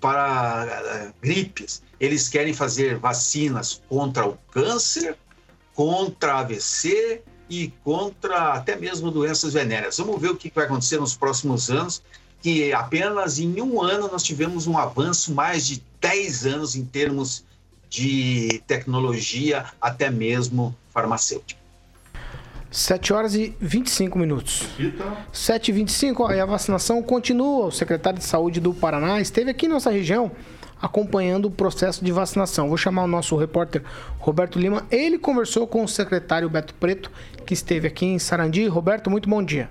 [0.00, 5.16] para eh, gripes, eles querem fazer vacinas contra o câncer,
[5.74, 9.98] contra AVC e contra até mesmo doenças venéreas.
[9.98, 12.02] Vamos ver o que vai acontecer nos próximos anos,
[12.40, 17.44] que apenas em um ano nós tivemos um avanço mais de 10 anos em termos
[17.88, 21.60] de tecnologia, até mesmo farmacêutica.
[22.70, 24.62] 7 horas e 25 minutos.
[25.30, 27.66] 7 e 25 e a vacinação continua.
[27.66, 30.32] O secretário de Saúde do Paraná esteve aqui em nossa região
[30.82, 32.68] acompanhando o processo de vacinação.
[32.68, 33.84] Vou chamar o nosso repórter
[34.18, 34.84] Roberto Lima.
[34.90, 37.10] Ele conversou com o secretário Beto Preto,
[37.46, 38.66] que esteve aqui em Sarandi.
[38.66, 39.70] Roberto, muito bom dia.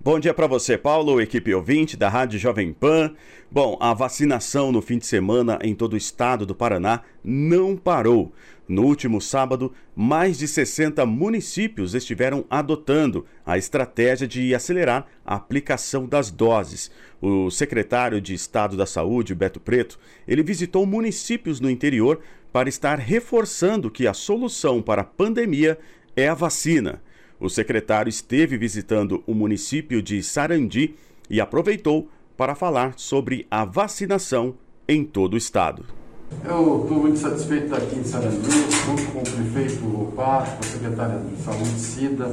[0.00, 3.14] Bom dia para você, Paulo, equipe ouvinte da Rádio Jovem Pan.
[3.50, 8.30] Bom, a vacinação no fim de semana em todo o estado do Paraná não parou.
[8.66, 16.06] No último sábado, mais de 60 municípios estiveram adotando a estratégia de acelerar a aplicação
[16.06, 16.90] das doses.
[17.20, 22.98] O secretário de Estado da Saúde, Beto Preto, ele visitou municípios no interior para estar
[22.98, 25.78] reforçando que a solução para a pandemia
[26.16, 27.02] é a vacina.
[27.38, 30.94] O secretário esteve visitando o município de Sarandi
[31.28, 34.56] e aproveitou para falar sobre a vacinação
[34.88, 36.03] em todo o estado.
[36.42, 38.50] Eu estou muito satisfeito de estar aqui em Sarandi,
[38.86, 42.30] junto com o prefeito Opar, com a secretária de Saúde Cida,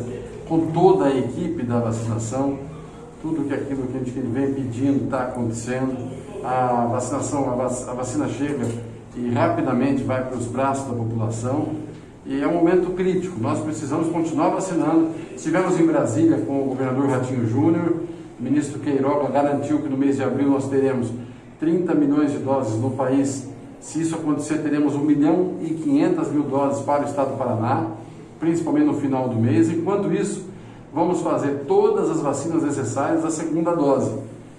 [0.48, 2.60] com toda a equipe da vacinação.
[3.22, 5.96] Tudo que aquilo que a gente vem pedindo está acontecendo.
[6.44, 8.66] A vacinação, a vacina chega
[9.16, 11.70] e rapidamente vai para os braços da população.
[12.26, 15.10] E é um momento crítico, nós precisamos continuar vacinando.
[15.36, 17.96] Estivemos em Brasília com o governador Ratinho Júnior,
[18.40, 21.12] o ministro Queiroga garantiu que no mês de abril nós teremos
[21.60, 23.51] 30 milhões de doses no país
[23.82, 27.88] se isso acontecer, teremos 1 milhão e 500 mil doses para o estado do Paraná,
[28.40, 29.72] principalmente no final do mês.
[29.72, 30.46] Enquanto isso,
[30.94, 34.12] vamos fazer todas as vacinas necessárias da segunda dose.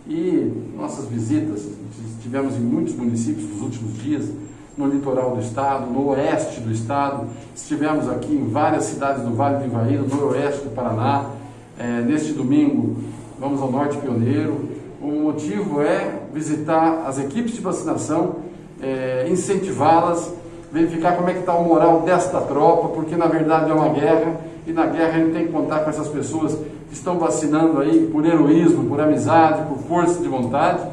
[0.09, 1.69] E nossas visitas,
[2.17, 4.29] estivemos em muitos municípios nos últimos dias,
[4.77, 9.59] no litoral do estado, no oeste do estado, estivemos aqui em várias cidades do Vale
[9.59, 11.31] do Ivaí, no noroeste do Paraná.
[11.79, 12.97] É, neste domingo,
[13.39, 14.69] vamos ao Norte Pioneiro.
[15.01, 18.42] O motivo é visitar as equipes de vacinação
[18.83, 20.33] é, incentivá-las,
[20.73, 24.41] verificar como é que está o moral desta tropa, porque na verdade é uma guerra
[24.67, 26.55] e na guerra a gente tem que contar com essas pessoas
[26.89, 30.87] que estão vacinando aí por heroísmo, por amizade, por força de vontade,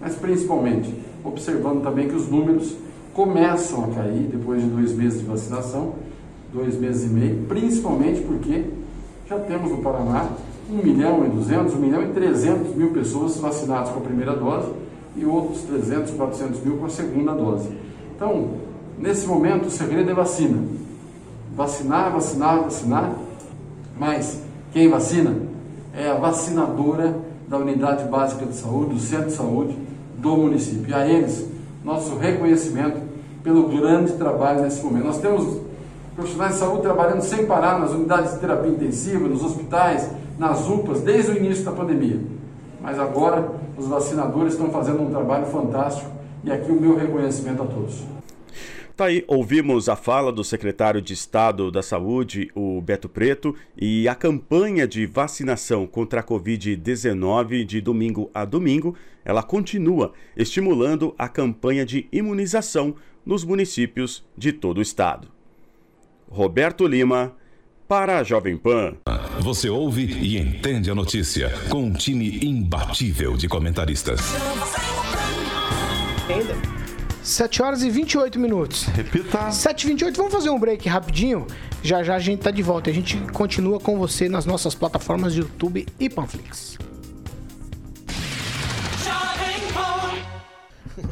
[0.00, 0.92] mas principalmente
[1.24, 2.74] observando também que os números
[3.12, 5.94] começam a cair depois de dois meses de vacinação,
[6.52, 8.64] dois meses e meio, principalmente porque
[9.28, 10.28] já temos no Paraná
[10.70, 14.68] 1 milhão e 200, 1 milhão e 300 mil pessoas vacinadas com a primeira dose
[15.18, 17.68] e outros 300, 400 mil com a segunda dose.
[18.14, 18.50] Então,
[18.98, 20.62] nesse momento, o segredo é vacina.
[21.54, 23.14] Vacinar, vacinar, vacinar,
[23.98, 25.36] mas quem vacina
[25.94, 27.16] é a vacinadora
[27.48, 29.76] da Unidade Básica de Saúde, do Centro de Saúde
[30.18, 30.90] do município.
[30.90, 31.48] E a eles,
[31.84, 33.00] nosso reconhecimento
[33.42, 35.06] pelo grande trabalho nesse momento.
[35.06, 35.60] Nós temos
[36.14, 41.00] profissionais de saúde trabalhando sem parar nas unidades de terapia intensiva, nos hospitais, nas UPAs,
[41.00, 42.20] desde o início da pandemia.
[42.80, 46.10] Mas agora os vacinadores estão fazendo um trabalho fantástico
[46.44, 48.04] e aqui o meu reconhecimento a todos.
[48.98, 54.08] Tá aí, ouvimos a fala do secretário de Estado da Saúde, o Beto Preto, e
[54.08, 61.28] a campanha de vacinação contra a Covid-19 de domingo a domingo, ela continua estimulando a
[61.28, 65.28] campanha de imunização nos municípios de todo o estado.
[66.28, 67.36] Roberto Lima,
[67.88, 68.94] para a Jovem Pan.
[69.40, 74.20] Você ouve e entende a notícia com um time imbatível de comentaristas.
[77.22, 78.84] 7 horas e 28 minutos.
[78.84, 79.50] Repita.
[79.50, 81.46] 7 e 28 vamos fazer um break rapidinho.
[81.82, 82.90] Já já a gente tá de volta.
[82.90, 86.76] A gente continua com você nas nossas plataformas de YouTube e Panflix.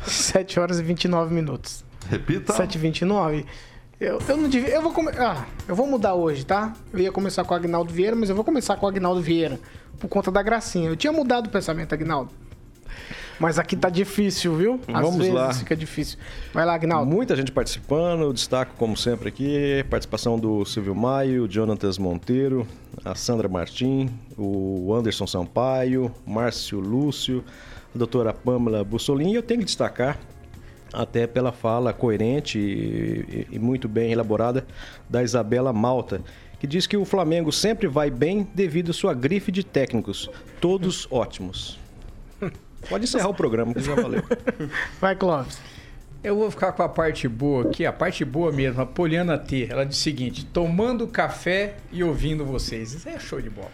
[0.07, 1.85] 7 horas e 29 minutos.
[2.11, 2.53] Repita.
[2.53, 3.47] 7 e 29
[4.01, 4.69] eu, eu não devia.
[4.71, 5.11] Eu vou come...
[5.19, 6.75] Ah, eu vou mudar hoje, tá?
[6.93, 9.59] Eu ia começar com o Agnaldo Vieira, mas eu vou começar com o Agnaldo Vieira.
[9.99, 10.89] Por conta da gracinha.
[10.89, 12.31] Eu tinha mudado o pensamento, Agnaldo.
[13.39, 14.81] Mas aqui tá difícil, viu?
[14.89, 15.53] Às Vamos vezes lá.
[15.53, 16.19] fica difícil.
[16.55, 17.11] Vai lá, Agnaldo.
[17.11, 22.67] Muita gente participando, destaco como sempre aqui, participação do Silvio Maio, Jonatas Monteiro,
[23.05, 27.45] a Sandra Martim, o Anderson Sampaio, Márcio Lúcio,
[27.95, 29.33] a doutora Pamela Bussolini.
[29.33, 30.19] E eu tenho que destacar,
[30.93, 34.67] até pela fala coerente e, e muito bem elaborada,
[35.09, 36.21] da Isabela Malta,
[36.59, 41.07] que diz que o Flamengo sempre vai bem devido à sua grife de técnicos, todos
[41.11, 41.79] ótimos.
[42.89, 44.23] Pode encerrar o programa, que já valeu.
[45.01, 45.59] Vai, Clóvis.
[46.23, 49.69] Eu vou ficar com a parte boa aqui, a parte boa mesmo, a Poliana T.
[49.71, 52.95] Ela diz o seguinte: tomando café e ouvindo vocês.
[52.95, 53.71] Isso é show de bola.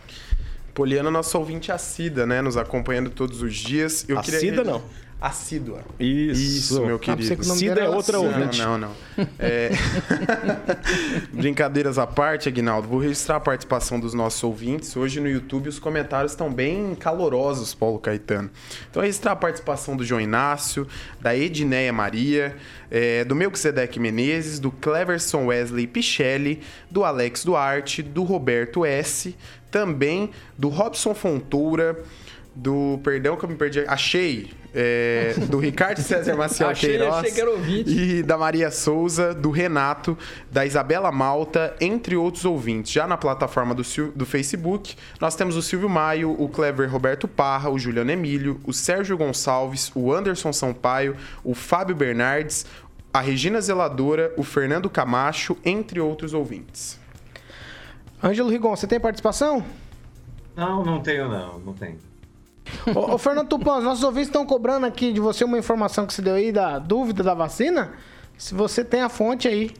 [0.74, 2.40] Poliana, nossa ouvinte assídua, né?
[2.40, 4.06] Nos acompanhando todos os dias.
[4.08, 4.64] Eu Assídua, queria...
[4.64, 4.82] não?
[5.22, 5.82] Assídua.
[6.00, 6.40] Isso.
[6.42, 7.46] Isso, meu Ah, querido.
[7.46, 8.28] nome Cida é outra Cida.
[8.28, 8.58] ouvinte.
[8.58, 9.28] Não, não, não.
[9.38, 9.70] É...
[11.32, 14.96] Brincadeiras à parte, Aguinaldo, vou registrar a participação dos nossos ouvintes.
[14.96, 18.50] Hoje no YouTube os comentários estão bem calorosos, Paulo Caetano.
[18.90, 20.86] Então, registrar a participação do João Inácio,
[21.20, 22.56] da Edneia Maria,
[22.90, 29.36] é, do Melquisedeque Menezes, do Cleverson Wesley Pichelli, do Alex Duarte, do Roberto S.,
[29.70, 31.98] também do Robson Fontoura,
[32.54, 33.00] do.
[33.02, 33.84] Perdão que eu me perdi.
[33.86, 34.50] Achei.
[34.74, 37.14] é, do Ricardo César Maciel Achei, Queiroz.
[37.16, 37.90] achei que era ouvinte.
[37.90, 40.16] E da Maria Souza, do Renato,
[40.50, 42.90] da Isabela Malta, entre outros ouvintes.
[42.90, 43.82] Já na plataforma do,
[44.14, 48.72] do Facebook, nós temos o Silvio Maio, o Clever Roberto Parra, o Juliano Emílio, o
[48.72, 52.64] Sérgio Gonçalves, o Anderson Sampaio, o Fábio Bernardes,
[53.12, 56.98] a Regina Zeladora, o Fernando Camacho, entre outros ouvintes.
[58.24, 59.62] Ângelo Rigon, você tem participação?
[60.56, 61.98] Não, não tenho não, não tenho.
[62.94, 66.12] Ô, ô, Fernando Tupan, os nossos ouvintes estão cobrando aqui de você uma informação que
[66.12, 67.92] você deu aí da dúvida da vacina.
[68.36, 69.74] Se você tem a fonte aí.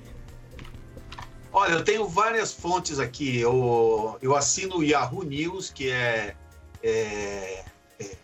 [1.52, 3.38] Olha, eu tenho várias fontes aqui.
[3.38, 6.34] Eu, eu assino o Yahoo News, que é,
[6.82, 7.64] é,
[8.00, 8.16] é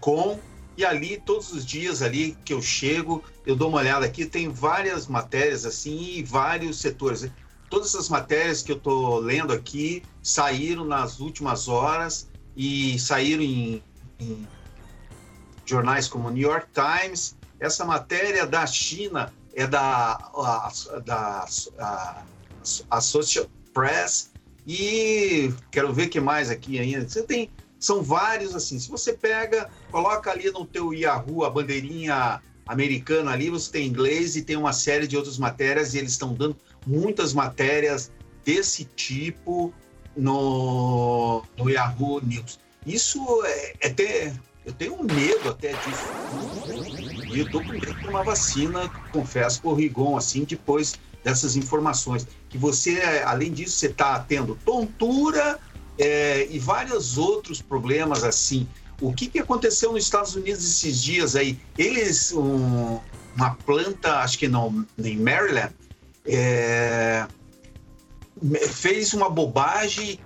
[0.00, 0.38] .com,
[0.78, 4.48] e ali, todos os dias ali que eu chego, eu dou uma olhada aqui, tem
[4.48, 7.28] várias matérias assim, e vários setores.
[7.68, 13.80] Todas essas matérias que eu estou lendo aqui saíram nas últimas horas e saíram em,
[14.18, 14.48] em
[15.64, 17.36] jornais como New York Times.
[17.60, 20.72] Essa matéria da China é da, a,
[21.04, 21.46] da
[21.78, 22.24] a,
[22.90, 24.32] Associated Press
[24.66, 27.08] e quero ver que mais aqui ainda.
[27.08, 28.76] Você tem são vários assim.
[28.76, 34.34] Se você pega, coloca ali no teu Yahoo a bandeirinha americana ali, você tem inglês
[34.34, 38.10] e tem uma série de outras matérias e eles estão dando muitas matérias
[38.44, 39.72] desse tipo
[40.18, 42.58] no, no Yahoo News.
[42.84, 44.32] Isso é, até
[44.66, 46.04] eu tenho medo até disso.
[47.32, 52.26] E eu tô com medo de tomar vacina, confesso, por Rigon, assim, depois dessas informações.
[52.48, 55.58] Que você, além disso, você está tendo tontura
[55.98, 58.68] é, e vários outros problemas assim.
[59.00, 61.58] O que, que aconteceu nos Estados Unidos esses dias aí?
[61.76, 62.98] Eles, um,
[63.36, 65.72] uma planta, acho que não, em Maryland,
[66.26, 67.26] é,
[68.70, 70.20] fez uma bobagem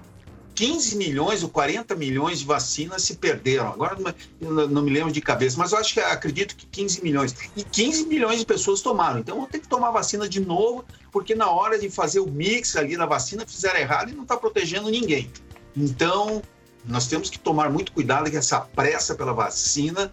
[0.55, 3.69] 15 milhões ou 40 milhões de vacinas se perderam.
[3.69, 3.97] Agora
[4.41, 7.35] não, me lembro de cabeça, mas eu acho que acredito que 15 milhões.
[7.57, 9.21] E 15 milhões de pessoas tomaram.
[9.21, 12.77] Então vão ter que tomar vacina de novo, porque na hora de fazer o mix
[12.77, 15.31] ali da vacina fizeram errado e não está protegendo ninguém.
[15.77, 16.43] Então
[16.85, 20.11] nós temos que tomar muito cuidado que essa pressa pela vacina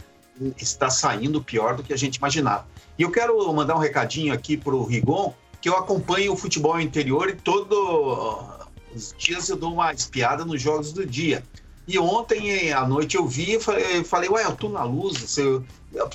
[0.58, 2.66] está saindo pior do que a gente imaginava.
[2.98, 6.80] E eu quero mandar um recadinho aqui para o Rigon, que eu acompanho o futebol
[6.80, 8.60] interior e todo
[8.96, 11.44] os dias eu dou uma espiada nos jogos do dia.
[11.88, 15.66] E ontem à noite eu vi e falei, ué, o Tuna Luz, eu,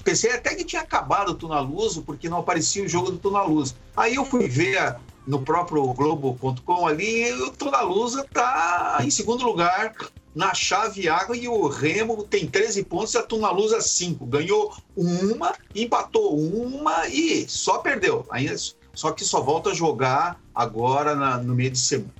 [0.04, 3.42] pensei até que tinha acabado o Tuna Luz, porque não aparecia o jogo do Tuna
[3.42, 3.74] Luz.
[3.96, 9.44] Aí eu fui ver no próprio Globo.com ali, e o Tuna Luz está em segundo
[9.44, 9.94] lugar
[10.34, 14.26] na chave água e o Remo tem 13 pontos e a Tuna Luz 5.
[14.26, 18.26] Ganhou uma, empatou uma e só perdeu.
[18.30, 18.48] Aí,
[18.94, 22.12] só que só volta a jogar agora na, no meio de semana.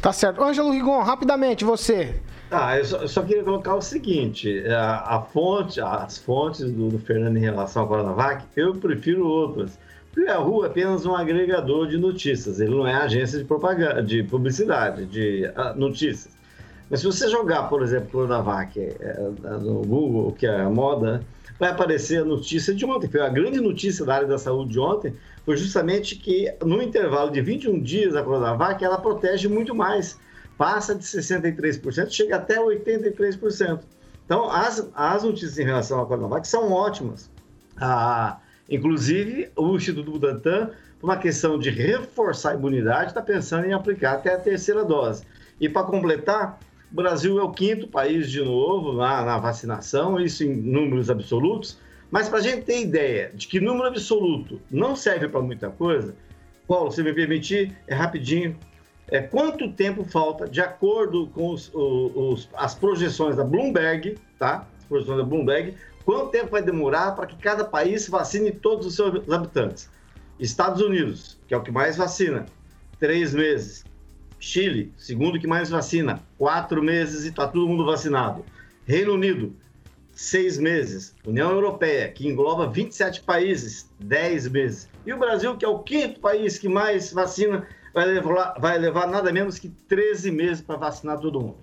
[0.00, 0.42] Tá certo.
[0.42, 2.20] Ângelo Rigon, rapidamente, você.
[2.50, 6.90] Ah, eu só, eu só queria colocar o seguinte: a, a fonte, as fontes do,
[6.90, 9.78] do, Fernando em relação à Coronavac, eu prefiro outras.
[10.12, 14.02] Porque a rua é apenas um agregador de notícias, ele não é agência de propaganda,
[14.02, 16.36] de publicidade, de uh, notícias.
[16.90, 21.24] Mas se você jogar, por exemplo, Coronavac é, é, no Google, que é a moda,
[21.58, 23.08] vai aparecer a notícia de ontem.
[23.08, 25.14] Foi a grande notícia da área da saúde de ontem,
[25.44, 30.18] foi justamente que no intervalo de 21 dias a Coronavac, ela protege muito mais.
[30.56, 33.80] Passa de 63%, chega até 83%.
[34.24, 37.28] Então, as, as notícias em relação à Coronavac são ótimas.
[37.76, 38.38] Ah,
[38.70, 40.70] inclusive, o Instituto Butantan,
[41.00, 45.24] por uma questão de reforçar a imunidade, está pensando em aplicar até a terceira dose.
[45.60, 46.60] E para completar,
[46.92, 51.78] o Brasil é o quinto país de novo na, na vacinação, isso em números absolutos.
[52.12, 56.14] Mas para a gente ter ideia de que número absoluto não serve para muita coisa,
[56.68, 58.54] Paulo, se me permitir, é rapidinho.
[59.08, 64.66] É, quanto tempo falta, de acordo com os, os, as projeções da Bloomberg, tá?
[64.78, 68.94] As projeções da Bloomberg, quanto tempo vai demorar para que cada país vacine todos os
[68.94, 69.90] seus habitantes?
[70.38, 72.44] Estados Unidos, que é o que mais vacina,
[72.98, 73.84] três meses.
[74.38, 78.44] Chile, segundo que mais vacina, quatro meses e está todo mundo vacinado.
[78.86, 79.54] Reino Unido,
[80.12, 81.14] seis meses.
[81.26, 84.88] União Europeia, que engloba 27 países, 10 meses.
[85.04, 89.06] E o Brasil, que é o quinto país que mais vacina, vai levar, vai levar
[89.06, 91.56] nada menos que 13 meses para vacinar todo mundo.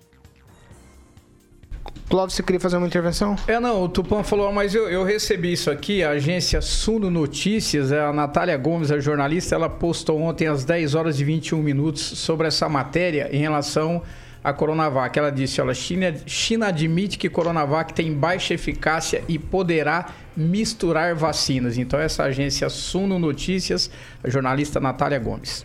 [2.08, 3.36] Clóvis, você queria fazer uma intervenção?
[3.46, 7.92] É, não, o Tupã falou, mas eu, eu recebi isso aqui, a agência Suno Notícias,
[7.92, 12.48] a Natália Gomes, a jornalista, ela postou ontem às 10 horas e 21 minutos sobre
[12.48, 14.02] essa matéria em relação
[14.42, 15.18] à Coronavac.
[15.18, 21.78] Ela disse, olha, China, China admite que Coronavac tem baixa eficácia e poderá misturar vacinas.
[21.78, 23.90] Então, essa agência Suno Notícias,
[24.22, 25.64] a jornalista Natália Gomes.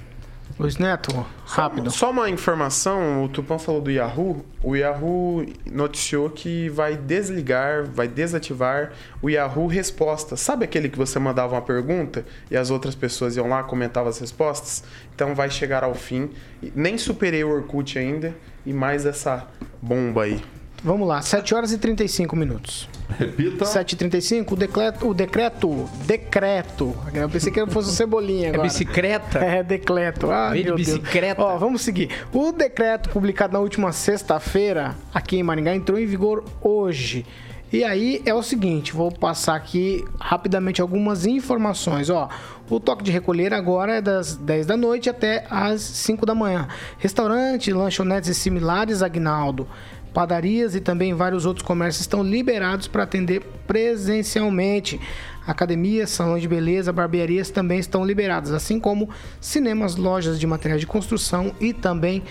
[0.57, 1.91] Luiz Neto, rápido.
[1.91, 4.45] Só, só, uma informação, o Tupã falou do Yahoo.
[4.63, 10.39] O Yahoo noticiou que vai desligar, vai desativar o Yahoo Respostas.
[10.39, 14.17] Sabe aquele que você mandava uma pergunta e as outras pessoas iam lá comentavam as
[14.17, 14.81] respostas?
[15.13, 16.29] Então vai chegar ao fim.
[16.73, 18.33] Nem superei o Orkut ainda
[18.65, 19.45] e mais essa
[19.81, 20.41] bomba aí.
[20.85, 22.87] Vamos lá, 7 horas e 35 minutos.
[23.17, 23.65] Repita.
[23.65, 26.95] 7h35, o decreto, o decreto, decreto.
[27.11, 28.61] Eu pensei que fosse cebolinha agora.
[28.61, 29.39] É bicicleta?
[29.39, 30.29] É, decreto.
[30.29, 31.41] Ah, Vem de bicicleta.
[31.41, 32.11] Ó, vamos seguir.
[32.31, 37.25] O decreto publicado na última sexta-feira aqui em Maringá entrou em vigor hoje.
[37.73, 42.11] E aí é o seguinte, vou passar aqui rapidamente algumas informações.
[42.11, 42.29] Ó,
[42.69, 46.67] o toque de recolher agora é das 10 da noite até as 5 da manhã.
[46.99, 49.67] Restaurante, lanchonetes e similares, Agnaldo,
[50.15, 54.97] padarias e também vários outros comércios estão liberados para atender presencialmente.
[55.45, 59.09] Academias, salões de beleza, barbearias também estão liberadas, assim como
[59.41, 62.23] cinemas, lojas de materiais de construção e também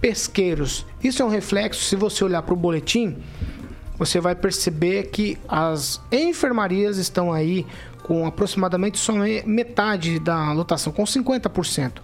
[0.00, 0.86] pesqueiros.
[1.02, 3.16] Isso é um reflexo, se você olhar para o boletim,
[3.98, 7.66] você vai perceber que as enfermarias estão aí
[8.04, 9.12] com aproximadamente só
[9.44, 11.94] metade da lotação, com 50%.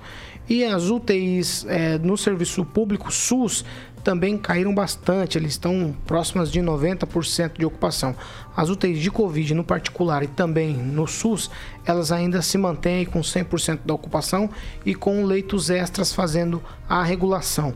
[0.49, 3.65] E as UTIs é, no serviço público SUS
[4.03, 8.15] também caíram bastante, eles estão próximas de 90% de ocupação.
[8.57, 11.51] As UTIs de Covid no particular e também no SUS,
[11.85, 14.51] elas ainda se mantêm com 100% da ocupação
[14.85, 17.75] e com leitos extras fazendo a regulação.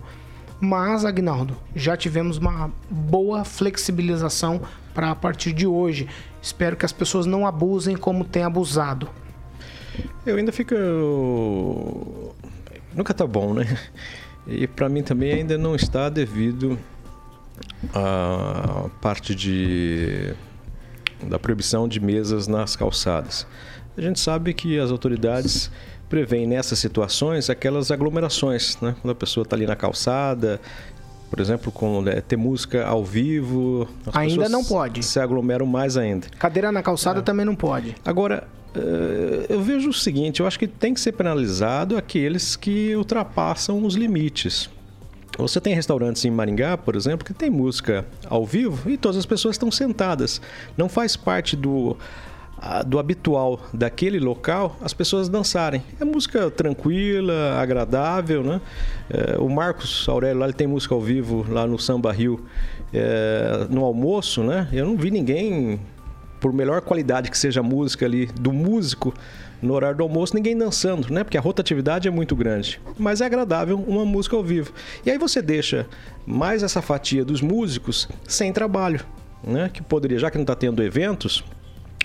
[0.61, 4.61] Mas, Agnaldo, já tivemos uma boa flexibilização
[4.95, 6.09] para a partir de hoje.
[6.41, 9.09] Espero que as pessoas não abusem como têm abusado.
[10.24, 10.74] Eu ainda fico.
[12.95, 13.66] Nunca tá bom, né?
[14.47, 16.79] E para mim também ainda não está devido
[17.95, 20.35] à parte de
[21.23, 23.47] da proibição de mesas nas calçadas.
[23.97, 25.71] A gente sabe que as autoridades
[26.09, 28.95] prevêem nessas situações aquelas aglomerações, né?
[29.01, 30.61] Quando a pessoa está ali na calçada,
[31.31, 33.89] por exemplo, com é, ter música ao vivo.
[34.13, 35.03] Ainda não pode.
[35.03, 36.29] Se aglomeram mais ainda.
[36.39, 37.23] Cadeira na calçada é.
[37.23, 37.97] também não pode.
[38.05, 38.47] Agora,
[39.49, 43.95] eu vejo o seguinte: eu acho que tem que ser penalizado aqueles que ultrapassam os
[43.95, 44.70] limites.
[45.39, 49.27] Você tem restaurantes em Maringá, por exemplo, que tem música ao vivo e todas as
[49.27, 50.41] pessoas estão sentadas.
[50.79, 51.95] Não faz parte do,
[52.87, 55.83] do habitual daquele local as pessoas dançarem.
[56.01, 58.61] É música tranquila, agradável, né?
[59.11, 62.47] É, o Marcos Aurélio lá ele tem música ao vivo lá no Samba Rio
[62.95, 64.68] é, no almoço, né?
[64.72, 65.79] Eu não vi ninguém
[66.41, 69.14] por melhor qualidade que seja a música ali do músico
[69.61, 71.24] no horário do almoço, ninguém dançando, né?
[71.24, 72.80] Porque a rotatividade é muito grande.
[72.99, 74.72] Mas é agradável uma música ao vivo.
[75.05, 75.87] E aí você deixa
[76.26, 79.01] mais essa fatia dos músicos sem trabalho,
[79.43, 79.70] né?
[79.72, 81.43] Que poderia, já que não está tendo eventos,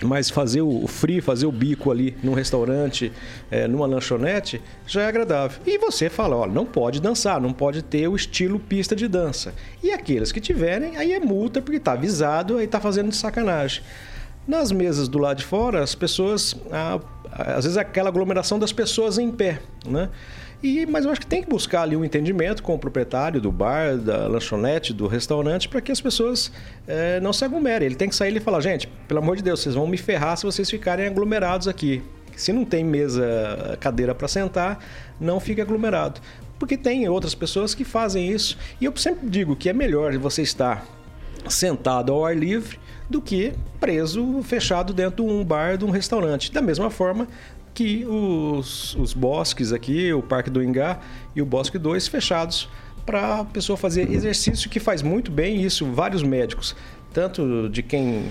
[0.04, 3.12] mas fazer o free, fazer o bico ali num restaurante,
[3.50, 5.62] é, numa lanchonete, já é agradável.
[5.66, 9.54] E você fala, olha, não pode dançar, não pode ter o estilo pista de dança.
[9.84, 13.84] E aqueles que tiverem, aí é multa, porque está avisado, aí está fazendo de sacanagem.
[14.48, 16.56] Nas mesas do lado de fora, as pessoas,
[17.32, 20.10] às vezes aquela aglomeração das pessoas em pé, né?
[20.64, 23.52] E, mas eu acho que tem que buscar ali um entendimento com o proprietário do
[23.52, 26.52] bar, da lanchonete, do restaurante, para que as pessoas
[26.88, 27.88] é, não se aglomerem.
[27.88, 30.38] Ele tem que sair e falar, gente, pelo amor de Deus, vocês vão me ferrar
[30.38, 32.04] se vocês ficarem aglomerados aqui.
[32.36, 34.80] Se não tem mesa, cadeira para sentar,
[35.20, 36.22] não fique aglomerado.
[36.60, 38.56] Porque tem outras pessoas que fazem isso.
[38.80, 40.86] E eu sempre digo que é melhor você estar
[41.50, 42.80] sentado ao ar livre
[43.12, 46.52] do que preso, fechado dentro de um bar, de um restaurante.
[46.52, 47.28] Da mesma forma
[47.74, 51.00] que os, os bosques aqui, o Parque do Ingá
[51.36, 52.70] e o Bosque 2 fechados
[53.06, 56.76] para a pessoa fazer exercício que faz muito bem isso vários médicos,
[57.14, 58.26] tanto de quem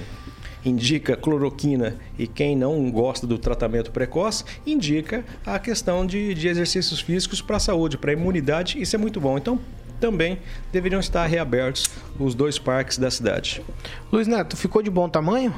[0.65, 7.01] indica cloroquina e quem não gosta do tratamento precoce, indica a questão de, de exercícios
[7.01, 9.39] físicos para a saúde, para a imunidade, isso é muito bom.
[9.39, 9.59] Então,
[10.01, 10.39] também
[10.73, 11.89] deveriam estar reabertos
[12.19, 13.63] os dois parques da cidade.
[14.11, 15.55] Luiz Neto, ficou de bom tamanho?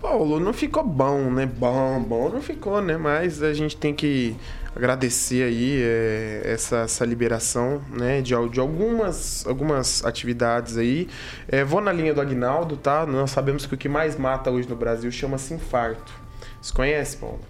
[0.00, 1.46] Paulo, não ficou bom, né?
[1.46, 2.94] Bom, bom não ficou, né?
[2.96, 4.36] Mas a gente tem que
[4.76, 8.20] agradecer aí é, essa, essa liberação, né?
[8.20, 11.08] De, de algumas, algumas atividades aí.
[11.48, 13.06] É, vou na linha do Agnaldo, tá?
[13.06, 16.12] Nós sabemos que o que mais mata hoje no Brasil chama-se infarto.
[16.60, 17.40] Você conhece, Paulo?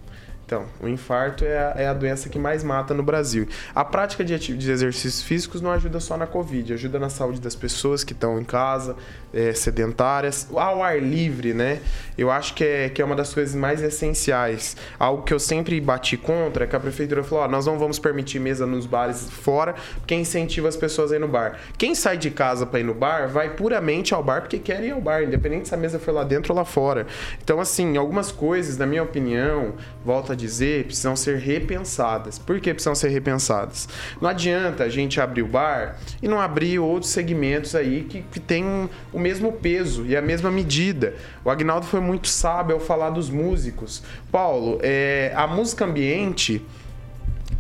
[0.47, 3.49] Então, o infarto é a, é a, doença que mais mata no Brasil.
[3.75, 7.57] A prática de, de, exercícios físicos não ajuda só na Covid, ajuda na saúde das
[7.57, 8.95] pessoas que estão em casa,
[9.33, 11.81] é, sedentárias, ao ar livre, né?
[12.17, 14.77] Eu acho que é, que é uma das coisas mais essenciais.
[14.99, 17.99] Algo que eu sempre bati contra é que a prefeitura falou: ó, nós não vamos
[17.99, 21.59] permitir mesa nos bares fora, porque incentiva as pessoas a ir no bar.
[21.79, 24.91] Quem sai de casa para ir no bar vai puramente ao bar porque quer ir
[24.91, 27.07] ao bar, independente se a mesa for lá dentro ou lá fora.
[27.43, 29.73] Então, assim, algumas coisas, na minha opinião,
[30.05, 32.39] volta a dizer, precisam ser repensadas.
[32.39, 33.89] Por que precisam ser repensadas?
[34.21, 38.41] Não adianta a gente abrir o bar e não abrir outros segmentos aí que, que
[38.41, 41.15] têm o mesmo peso e a mesma medida.
[41.45, 44.03] O Agnaldo foi muito sábio ao falar dos músicos.
[44.31, 46.65] Paulo, é, a música ambiente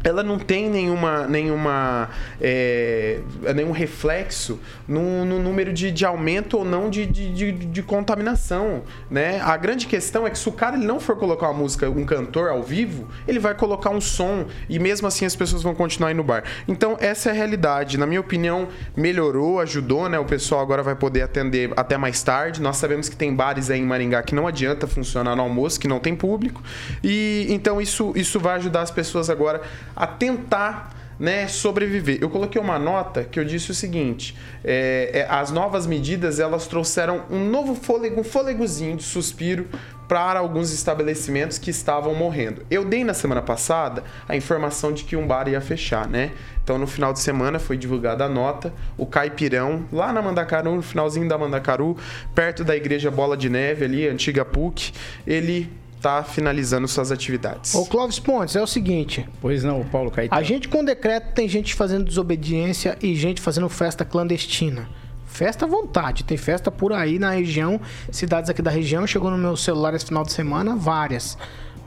[0.04, 3.20] ela não tem nenhuma, nenhuma é,
[3.54, 9.40] nenhum reflexo no, no número de, de, aumento ou não de, de, de, contaminação, né?
[9.40, 12.04] A grande questão é que se o cara ele não for colocar uma música, um
[12.04, 16.10] cantor ao vivo, ele vai colocar um som e mesmo assim as pessoas vão continuar
[16.10, 16.44] indo no bar.
[16.68, 17.96] Então essa é a realidade.
[17.96, 20.18] Na minha opinião, melhorou, ajudou, né?
[20.18, 22.60] O pessoal agora vai poder atender até mais tarde.
[22.60, 25.88] Nós sabemos que tem bares aí em Maringá que não adianta funcionar no almoço, que
[25.88, 26.62] não tem público.
[27.02, 29.62] E então isso, isso vai ajudar as pessoas agora
[29.94, 32.18] a tentar né, sobreviver.
[32.20, 36.66] Eu coloquei uma nota que eu disse o seguinte: é, é, as novas medidas elas
[36.66, 39.68] trouxeram um novo fôlego, um fôlegozinho de suspiro
[40.08, 42.64] para alguns estabelecimentos que estavam morrendo.
[42.70, 46.32] Eu dei na semana passada a informação de que um bar ia fechar, né?
[46.62, 50.82] Então no final de semana foi divulgada a nota, o Caipirão, lá na Mandacaru, no
[50.82, 51.96] finalzinho da Mandacaru,
[52.34, 54.92] perto da igreja Bola de Neve ali, antiga PUC,
[55.26, 55.70] ele
[56.04, 57.74] está finalizando suas atividades.
[57.74, 59.26] Ô Clóvis Pontes, é o seguinte.
[59.40, 60.38] Pois não, Paulo Caetano.
[60.38, 64.86] A gente com decreto tem gente fazendo desobediência e gente fazendo festa clandestina.
[65.26, 67.80] Festa à vontade, tem festa por aí na região,
[68.12, 69.06] cidades aqui da região.
[69.06, 71.36] Chegou no meu celular esse final de semana, várias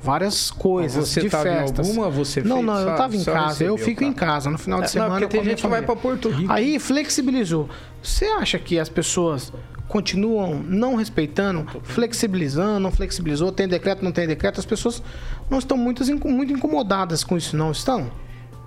[0.02, 1.88] várias coisas você de festas.
[1.88, 3.48] alguma você Não, fez, não, eu tava em casa.
[3.48, 4.08] Recebeu, eu fico tá?
[4.08, 5.20] em casa no final de é, semana.
[5.20, 6.52] Não, tem gente que vai para Porto Rico.
[6.52, 7.70] Aí flexibilizou.
[8.02, 9.52] Você acha que as pessoas
[9.88, 15.02] continuam não respeitando, flexibilizando, não flexibilizou, tem decreto, não tem decreto, as pessoas
[15.50, 18.12] não estão muito, muito incomodadas com isso, não estão?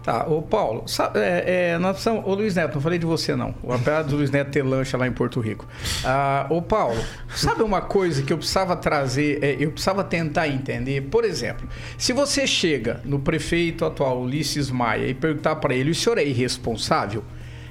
[0.03, 3.36] Tá, ô Paulo, sabe, é, é, nós precisamos, ô Luiz Neto, não falei de você
[3.36, 5.68] não, apesar do Luiz Neto ter lancha lá em Porto Rico.
[6.03, 6.98] Ah, ô Paulo,
[7.28, 11.03] sabe uma coisa que eu precisava trazer, é, eu precisava tentar entender?
[11.03, 15.94] Por exemplo, se você chega no prefeito atual, Ulisses Maia, e perguntar para ele, o
[15.94, 17.22] senhor é irresponsável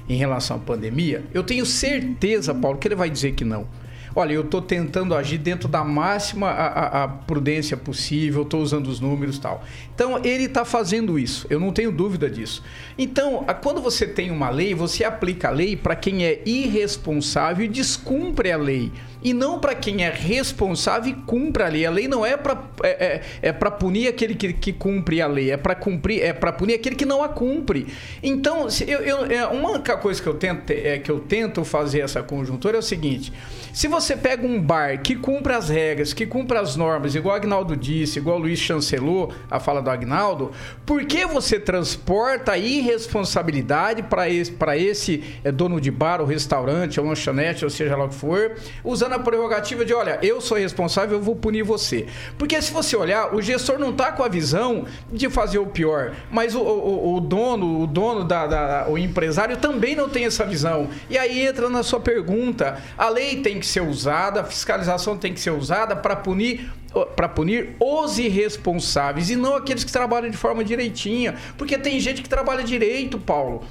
[0.08, 1.24] em relação à pandemia?
[1.34, 3.66] Eu tenho certeza, Paulo, que ele vai dizer que não.
[4.14, 8.88] Olha, eu estou tentando agir dentro da máxima a, a, a prudência possível, estou usando
[8.88, 9.64] os números e tal.
[9.94, 12.62] Então, ele está fazendo isso, eu não tenho dúvida disso.
[12.98, 17.68] Então, quando você tem uma lei, você aplica a lei para quem é irresponsável e
[17.68, 18.92] descumpre a lei
[19.22, 21.86] e não para quem é responsável e cumpre a lei.
[21.86, 25.50] A lei não é para é, é, é punir aquele que, que cumpre a lei,
[25.50, 27.86] é para cumprir, é para punir aquele que não a cumpre.
[28.22, 32.22] Então, eu, eu, é, uma coisa que eu tento é que eu tento fazer essa
[32.22, 33.32] conjuntura é o seguinte:
[33.72, 37.36] se você pega um bar que cumpre as regras, que cumpre as normas, igual o
[37.36, 40.50] Agnaldo disse, igual o Luiz chancelou a fala do Agnaldo,
[40.84, 47.00] por que você transporta a irresponsabilidade para esse, esse é, dono de bar, ou restaurante,
[47.00, 50.58] ou lanchonete, ou seja lá o que for, usando a prerrogativa de, olha, eu sou
[50.58, 52.06] responsável, eu vou punir você.
[52.38, 56.12] Porque se você olhar, o gestor não está com a visão de fazer o pior,
[56.30, 60.44] mas o, o, o dono, o dono da, da, o empresário também não tem essa
[60.44, 60.88] visão.
[61.08, 65.34] E aí entra na sua pergunta, a lei tem que ser usada, a fiscalização tem
[65.34, 66.70] que ser usada para punir
[67.14, 72.20] para punir os irresponsáveis e não aqueles que trabalham de forma direitinha, porque tem gente
[72.20, 73.62] que trabalha direito, Paulo.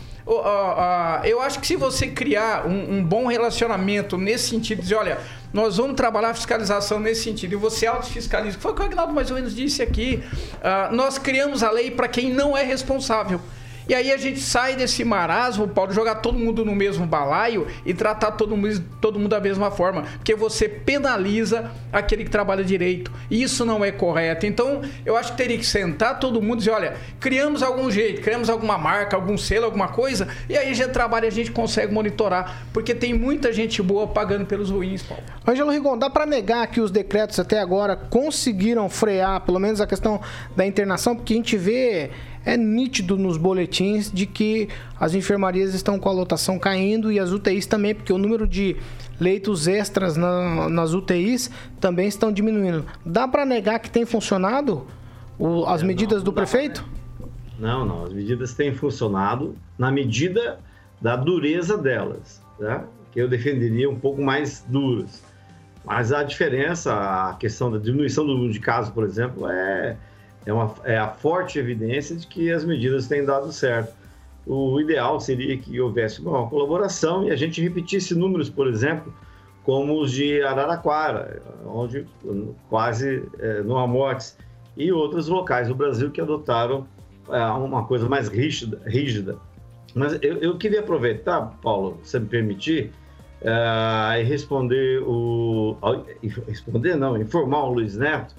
[1.26, 5.18] Eu acho que se você criar um, bom relacionamento nesse sentido, dizer, olha,
[5.52, 9.12] nós vamos trabalhar a fiscalização nesse sentido, e você autofiscaliza, foi o que o Agnaldo
[9.12, 10.24] mais ou menos disse aqui,
[10.56, 13.42] uh, nós criamos a lei para quem não é responsável.
[13.90, 17.92] E aí a gente sai desse marasmo, Paulo, jogar todo mundo no mesmo balaio e
[17.92, 20.04] tratar todo mundo, todo mundo da mesma forma.
[20.04, 23.12] Porque você penaliza aquele que trabalha direito.
[23.32, 24.46] E isso não é correto.
[24.46, 28.22] Então, eu acho que teria que sentar todo mundo e dizer, olha, criamos algum jeito,
[28.22, 31.92] criamos alguma marca, algum selo, alguma coisa, e aí a gente trabalha a gente consegue
[31.92, 32.68] monitorar.
[32.72, 35.24] Porque tem muita gente boa pagando pelos ruins, Paulo.
[35.48, 39.88] Ângelo Rigon, dá para negar que os decretos até agora conseguiram frear, pelo menos a
[39.88, 40.22] questão
[40.56, 41.16] da internação?
[41.16, 42.12] Porque a gente vê
[42.46, 44.70] é nítido nos boletins de que
[45.00, 48.76] as enfermarias estão com a lotação caindo e as UTIs também, porque o número de
[49.20, 52.86] leitos extras na, nas UTIs também estão diminuindo.
[53.06, 54.86] Dá para negar que tem funcionado
[55.38, 56.86] o, as é, medidas não, do prefeito?
[57.60, 58.06] Não, não.
[58.06, 60.60] As medidas têm funcionado na medida
[61.02, 62.84] da dureza delas, né?
[63.12, 65.24] que eu defenderia um pouco mais duras.
[65.84, 69.98] Mas a diferença, a questão da diminuição do número de casos, por exemplo, é,
[70.46, 73.94] é, uma, é a forte evidência de que as medidas têm dado certo.
[74.46, 79.14] O ideal seria que houvesse uma colaboração e a gente repetisse números, por exemplo,
[79.64, 82.08] como os de Araraquara, onde
[82.70, 84.38] quase é, há mortes,
[84.76, 86.88] e outros locais do Brasil que adotaram
[87.30, 88.82] é, uma coisa mais rígida.
[88.86, 89.38] rígida.
[89.94, 92.92] Mas eu, eu queria aproveitar, Paulo, se me permitir,
[93.42, 95.78] é, e responder o.
[96.48, 98.36] Responder não, informar o Luiz Neto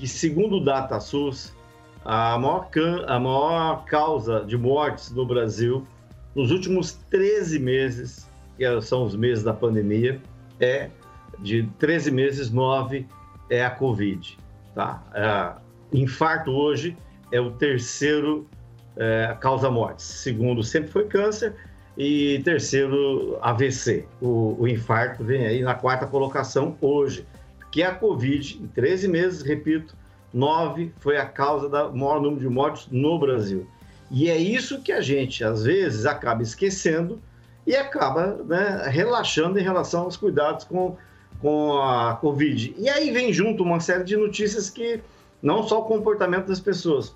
[0.00, 1.54] que, segundo o DataSUS,
[2.02, 2.70] a maior,
[3.06, 5.86] a maior causa de mortes no Brasil
[6.34, 8.26] nos últimos 13 meses,
[8.56, 10.18] que são os meses da pandemia,
[10.58, 10.88] é
[11.38, 13.06] de 13 meses, 9
[13.50, 14.38] é a Covid.
[14.74, 15.02] Tá?
[15.12, 16.96] É, infarto hoje
[17.30, 18.46] é o terceiro
[18.96, 20.06] é, causa mortes.
[20.06, 21.54] Segundo sempre foi câncer
[21.98, 24.06] e terceiro AVC.
[24.18, 27.26] O, o infarto vem aí na quarta colocação hoje
[27.70, 28.60] que é a Covid.
[28.62, 29.96] Em 13 meses, repito,
[30.32, 33.66] 9 foi a causa do maior número de mortes no Brasil.
[34.10, 37.20] E é isso que a gente, às vezes, acaba esquecendo
[37.66, 40.96] e acaba né, relaxando em relação aos cuidados com,
[41.40, 42.74] com a Covid.
[42.76, 45.00] E aí vem junto uma série de notícias que
[45.42, 47.14] não só o comportamento das pessoas.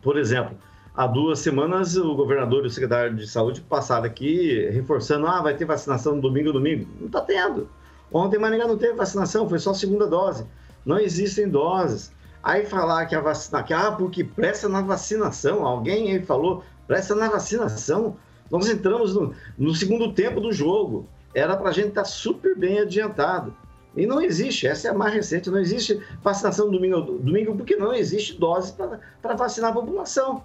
[0.00, 0.56] Por exemplo,
[0.94, 5.54] há duas semanas o governador e o secretário de saúde passaram aqui reforçando: ah, vai
[5.54, 6.88] ter vacinação no domingo, domingo.
[6.98, 7.68] Não está tendo.
[8.12, 10.46] Ontem Maringá não teve vacinação, foi só segunda dose.
[10.84, 12.12] Não existem doses.
[12.42, 17.14] Aí falar que a vacina, que, ah, porque presta na vacinação, alguém aí falou, presta
[17.14, 18.16] na vacinação.
[18.50, 21.06] Nós entramos no, no segundo tempo do jogo.
[21.34, 23.54] Era para a gente estar tá super bem adiantado.
[23.96, 27.92] E não existe, essa é a mais recente, não existe vacinação domingo, domingo porque não
[27.92, 28.72] existe dose
[29.20, 30.44] para vacinar a população.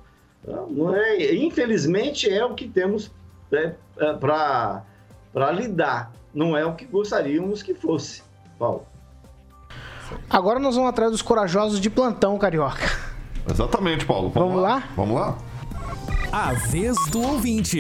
[0.70, 3.12] Não é, infelizmente é o que temos
[3.52, 8.22] né, é, para lidar não é o que gostaríamos que fosse.
[8.60, 8.86] Paulo.
[10.30, 12.86] Agora nós vamos atrás dos corajosos de plantão, Carioca.
[13.50, 14.30] Exatamente, Paulo.
[14.30, 14.76] Vamos, vamos lá?
[14.76, 14.84] lá?
[14.96, 15.38] Vamos lá?
[16.32, 17.80] A vez do ouvinte.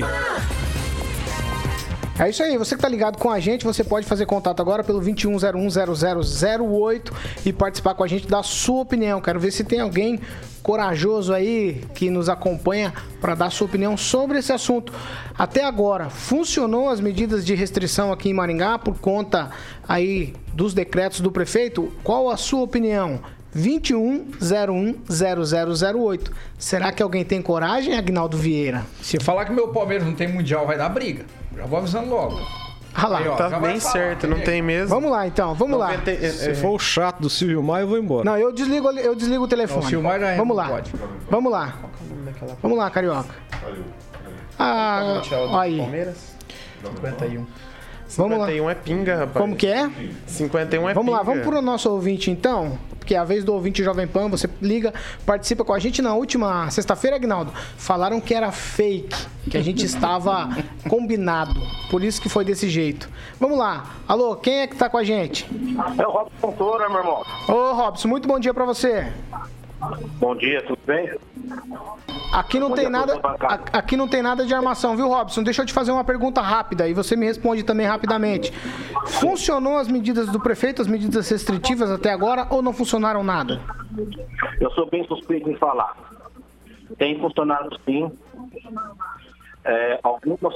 [2.17, 4.85] É isso aí, você que tá ligado com a gente, você pode fazer contato agora
[4.85, 7.11] pelo 21010008
[7.45, 9.19] e participar com a gente da sua opinião.
[9.19, 10.21] Quero ver se tem alguém
[10.63, 14.93] corajoso aí que nos acompanha para dar sua opinião sobre esse assunto.
[15.37, 19.51] Até agora, funcionou as medidas de restrição aqui em Maringá por conta
[19.85, 21.91] aí dos decretos do prefeito?
[22.01, 23.19] Qual a sua opinião?
[23.55, 26.31] 21010008.
[26.57, 28.83] Será que alguém tem coragem, Agnaldo Vieira?
[29.01, 31.25] Se falar que meu Palmeiras não tem mundial, vai dar briga.
[31.55, 32.39] Já vou avisando logo.
[32.97, 34.43] Ah lá, Aí, ó, Tá bem falar, certo, não né?
[34.43, 34.87] tem mesmo.
[34.87, 35.87] Vamos lá então, vamos lá.
[35.91, 38.23] 90 é- Se é- for o chato do Silvio Maia, eu vou embora.
[38.23, 39.81] Não, eu desligo, eu desligo o telefone.
[39.81, 40.69] Não, o Silmar já é, Vamos lá.
[40.69, 40.93] pode.
[41.29, 41.73] Vamos lá.
[42.61, 43.35] Vamos lá, carioca.
[44.57, 45.21] Ah,
[45.59, 45.77] aí.
[45.77, 46.15] Palmeiras?
[46.81, 47.45] 51.
[48.17, 48.45] Vamos lá.
[48.47, 49.37] 51 é pinga, rapaz.
[49.37, 49.89] Como que é?
[50.27, 51.31] 51 é Vamos lá, pinga.
[51.31, 54.93] vamos pro nosso ouvinte então, porque é a vez do ouvinte Jovem Pan, você liga,
[55.25, 57.51] participa com a gente na última sexta-feira, Agnaldo.
[57.77, 59.15] Falaram que era fake,
[59.49, 60.49] que a gente estava
[60.89, 61.59] combinado,
[61.89, 63.09] por isso que foi desse jeito.
[63.39, 65.47] Vamos lá, alô, quem é que tá com a gente?
[65.97, 67.23] É o Robson Fontoura, meu irmão.
[67.47, 69.11] Ô Robson, muito bom dia pra você.
[70.19, 71.11] Bom dia, tudo bem?
[72.31, 73.21] Aqui não Bom tem dia nada,
[73.73, 75.43] aqui não tem nada de armação, viu, Robson?
[75.43, 78.51] Deixa eu te fazer uma pergunta rápida e você me responde também rapidamente.
[79.05, 83.61] Funcionou as medidas do prefeito, as medidas restritivas até agora ou não funcionaram nada?
[84.59, 85.95] Eu sou bem suspeito em falar.
[86.97, 88.11] Tem funcionado sim.
[89.63, 90.55] É, algumas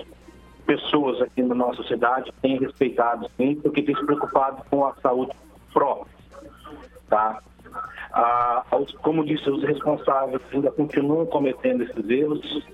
[0.66, 5.32] pessoas aqui na nossa cidade têm respeitado sim, porque têm se preocupado com a saúde
[5.74, 6.14] própria.
[7.10, 7.42] Tá?
[8.12, 8.64] Ah,
[9.02, 12.68] como disse, os responsáveis ainda continuam cometendo esses erros,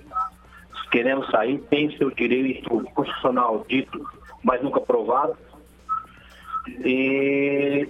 [0.91, 4.01] querendo sair, tem seu direito constitucional dito,
[4.43, 5.35] mas nunca provado.
[6.67, 7.87] E,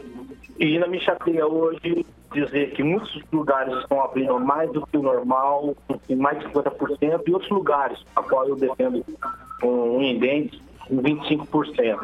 [0.58, 5.02] e ainda me chateia hoje dizer que muitos lugares estão abrindo mais do que o
[5.02, 5.76] normal,
[6.18, 9.06] mais de 50%, e outros lugares, a qual eu defendo
[9.64, 12.00] um indente, em 25%.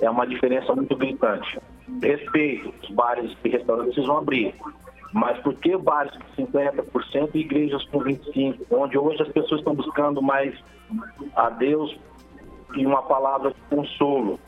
[0.00, 1.58] É uma diferença muito gritante.
[2.02, 4.54] Respeito, os bares e restaurantes precisam abrir.
[5.12, 8.60] Mas por que bares com 50% e igrejas com 25%?
[8.70, 10.54] Onde hoje as pessoas estão buscando mais
[11.34, 11.96] a Deus
[12.76, 14.38] e uma palavra de consolo.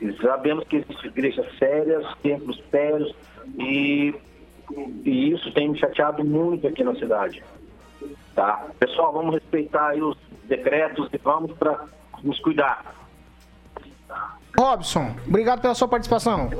[0.00, 3.14] E sabemos que existem igrejas sérias, templos sérios,
[3.56, 4.14] e,
[5.04, 7.42] e isso tem me chateado muito aqui na cidade.
[8.34, 8.66] Tá?
[8.80, 11.86] Pessoal, vamos respeitar os decretos e vamos para
[12.22, 12.94] nos cuidar.
[14.58, 16.50] Robson, obrigado pela sua participação.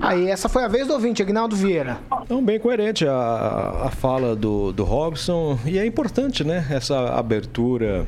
[0.00, 1.98] Aí, essa foi a vez do ouvinte, Agnaldo Vieira.
[2.22, 5.58] Então, bem coerente a, a fala do, do Robson.
[5.64, 6.66] E é importante, né?
[6.70, 8.06] Essa abertura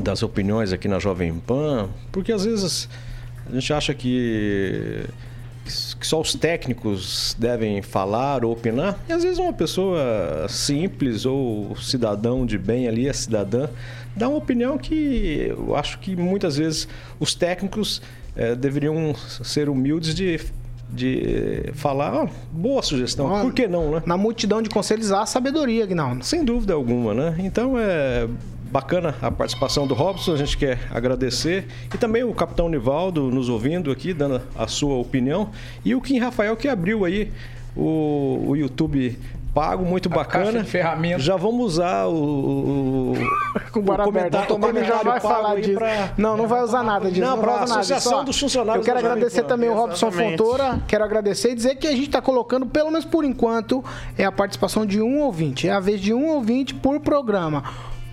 [0.00, 2.88] das opiniões aqui na Jovem Pan, porque às vezes
[3.48, 5.04] a gente acha que,
[5.98, 11.76] que só os técnicos devem falar ou opinar, e às vezes uma pessoa simples ou
[11.76, 13.68] cidadão de bem ali, a cidadã,
[14.16, 16.88] dá uma opinião que eu acho que muitas vezes
[17.18, 18.02] os técnicos
[18.36, 20.40] eh, deveriam ser humildes de,
[20.88, 24.02] de falar, "Ah, boa sugestão, por que não, né?
[24.06, 26.24] Na multidão de conselhos há sabedoria, Agnaldo.
[26.24, 27.36] Sem dúvida alguma, né?
[27.38, 28.28] Então é
[28.70, 31.66] bacana a participação do Robson, a gente quer agradecer.
[31.92, 35.50] E também o Capitão Nivaldo nos ouvindo aqui, dando a sua opinião.
[35.84, 37.32] E o Kim Rafael que abriu aí
[37.76, 39.18] o, o YouTube
[39.54, 40.44] pago, muito bacana.
[40.46, 41.22] caixa de ferramentas.
[41.22, 43.14] Já vamos usar o, o,
[43.72, 45.74] Com o comentário- o Ele já vai falar disso.
[45.74, 47.20] pra- Não, não vai usar nada disso.
[47.26, 47.74] Não, Não, nada disso.
[47.74, 50.10] Associação dos Funcionários Eu quero agradecer também o Robson.
[50.10, 50.80] Fontoura.
[50.86, 53.84] Quero agradecer e dizer que a gente está colocando, pelo menos por enquanto,
[54.16, 55.68] é a participação de um ouvinte.
[55.68, 57.64] É a vez de um ouvinte por programa.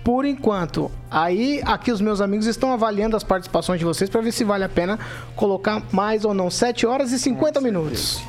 [0.04, 0.90] Por enquanto.
[1.10, 4.64] Aí, aqui os meus amigos estão avaliando as participações de vocês para ver se vale
[4.64, 4.98] a pena
[5.36, 6.50] colocar mais ou não.
[6.50, 8.22] 7 horas e 50 minutos.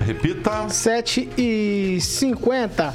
[0.00, 0.68] Repita.
[0.68, 2.94] 7 e 50.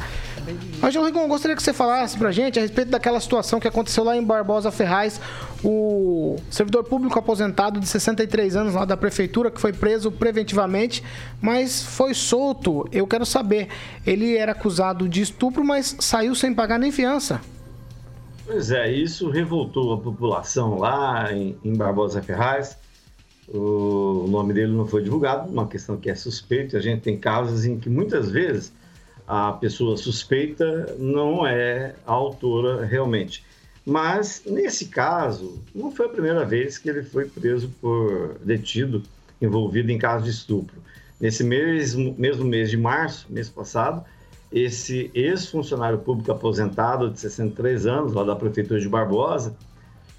[0.82, 4.18] Angelo Rigon, gostaria que você falasse pra gente a respeito daquela situação que aconteceu lá
[4.18, 5.22] em Barbosa Ferraz,
[5.64, 11.02] o servidor público aposentado de 63 anos lá da prefeitura, que foi preso preventivamente,
[11.42, 12.86] mas foi solto.
[12.92, 13.70] Eu quero saber,
[14.06, 17.40] ele era acusado de estupro, mas saiu sem pagar nem fiança.
[18.46, 22.78] Pois é, isso revoltou a população lá em, em Barbosa Ferraz.
[23.48, 26.78] O nome dele não foi divulgado, uma questão que é suspeito.
[26.78, 28.72] A gente tem casos em que muitas vezes
[29.28, 33.44] a pessoa suspeita não é a autora realmente.
[33.86, 39.04] Mas nesse caso, não foi a primeira vez que ele foi preso por detido
[39.42, 40.76] envolvido em caso de estupro.
[41.20, 44.04] Nesse mesmo, mesmo mês de março, mês passado,
[44.52, 49.56] esse ex-funcionário público aposentado de 63 anos, lá da Prefeitura de Barbosa,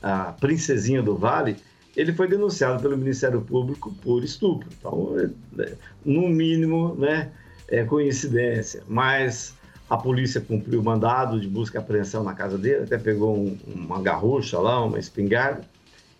[0.03, 1.57] a Princesinha do Vale,
[1.97, 4.68] ele foi denunciado pelo Ministério Público por estupro.
[4.78, 5.16] Então,
[5.59, 5.74] é,
[6.05, 7.30] no mínimo, né,
[7.68, 8.82] é coincidência.
[8.88, 9.55] Mas
[9.88, 13.57] a polícia cumpriu o mandado de busca e apreensão na casa dele, até pegou um-
[13.66, 15.62] uma garrucha lá, uma espingarda,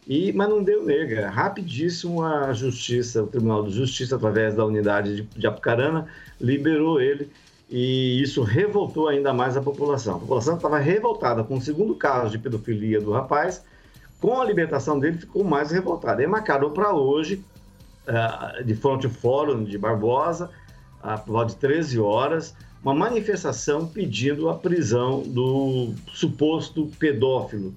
[0.07, 1.31] E, mas não deu nega.
[1.31, 6.07] Rapidíssimo a justiça, o Tribunal de Justiça, através da unidade de, de Apucarana,
[6.39, 7.31] liberou ele
[7.71, 10.17] e isso revoltou ainda mais a população.
[10.17, 13.65] A população estava revoltada com o segundo caso de pedofilia do rapaz,
[14.25, 16.23] com a libertação dele ficou mais revoltada.
[16.23, 17.45] E marcado para hoje,
[18.65, 20.49] de frente ao fórum de Barbosa,
[21.27, 27.75] por volta de 13 horas, uma manifestação pedindo a prisão do suposto pedófilo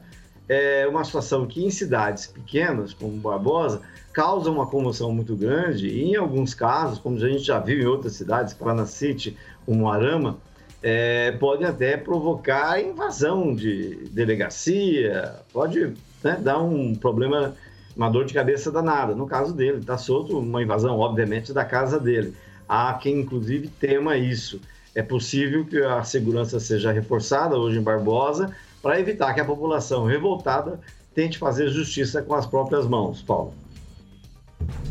[0.47, 3.81] é uma situação que em cidades pequenas, como Barbosa,
[4.13, 7.85] causa uma comoção muito grande e em alguns casos, como a gente já viu em
[7.85, 9.35] outras cidades, Paraná City,
[9.65, 10.37] como Arama,
[10.81, 15.93] é, pode até provocar invasão de delegacia, pode
[16.27, 17.53] né, dar um problema,
[17.95, 19.15] uma dor de cabeça danada.
[19.15, 22.33] No caso dele, está solto uma invasão, obviamente, da casa dele.
[22.67, 24.59] Há quem, inclusive, tema isso.
[24.93, 28.51] É possível que a segurança seja reforçada hoje em Barbosa,
[28.81, 30.79] para evitar que a população revoltada
[31.15, 33.53] tente fazer justiça com as próprias mãos, Paulo.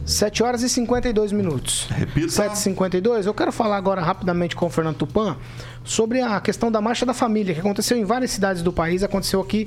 [0.04, 1.88] 7 horas e 52 minutos.
[1.90, 2.28] Repita.
[2.28, 3.26] 7h52.
[3.26, 5.36] Eu quero falar agora rapidamente com o Fernando Tupan
[5.82, 9.02] sobre a questão da Marcha da Família, que aconteceu em várias cidades do país.
[9.02, 9.66] Aconteceu aqui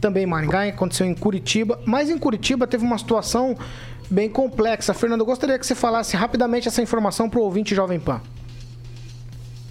[0.00, 1.80] também em Maringá, aconteceu em Curitiba.
[1.84, 3.56] Mas em Curitiba teve uma situação
[4.10, 4.94] bem complexa.
[4.94, 8.20] Fernando, eu gostaria que você falasse rapidamente essa informação para o ouvinte Jovem Pan.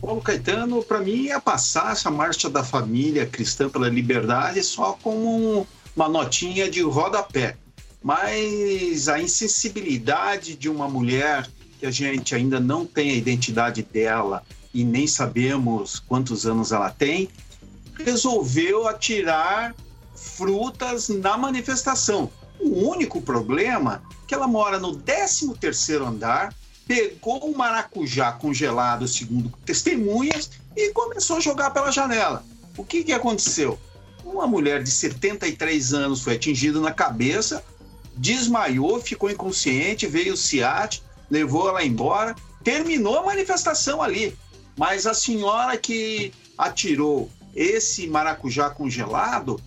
[0.02, 5.68] Paulo Caetano, para mim, ia passar essa marcha da família cristã pela liberdade só como
[5.96, 7.58] uma notinha de rodapé.
[8.04, 11.48] Mas a insensibilidade de uma mulher
[11.80, 16.92] que a gente ainda não tem a identidade dela e nem sabemos quantos anos ela
[16.92, 17.28] tem,
[17.98, 19.76] resolveu atirar
[20.28, 22.30] frutas na manifestação.
[22.60, 26.54] O único problema é que ela mora no 13 terceiro andar,
[26.86, 32.44] pegou um maracujá congelado, segundo testemunhas, e começou a jogar pela janela.
[32.78, 33.80] O que, que aconteceu?
[34.24, 37.64] Uma mulher de 73 anos foi atingida na cabeça,
[38.16, 44.38] desmaiou, ficou inconsciente, veio o SIAT, levou ela embora, terminou a manifestação ali.
[44.78, 49.60] Mas a senhora que atirou esse maracujá congelado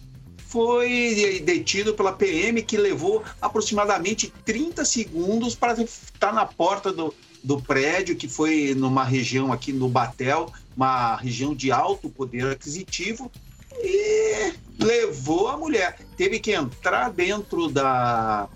[0.51, 7.63] foi detido pela PM, que levou aproximadamente 30 segundos para estar na porta do, do
[7.63, 13.31] prédio, que foi numa região aqui no Batel, uma região de alto poder aquisitivo,
[13.79, 16.01] e levou a mulher.
[16.17, 18.49] Teve que entrar dentro da,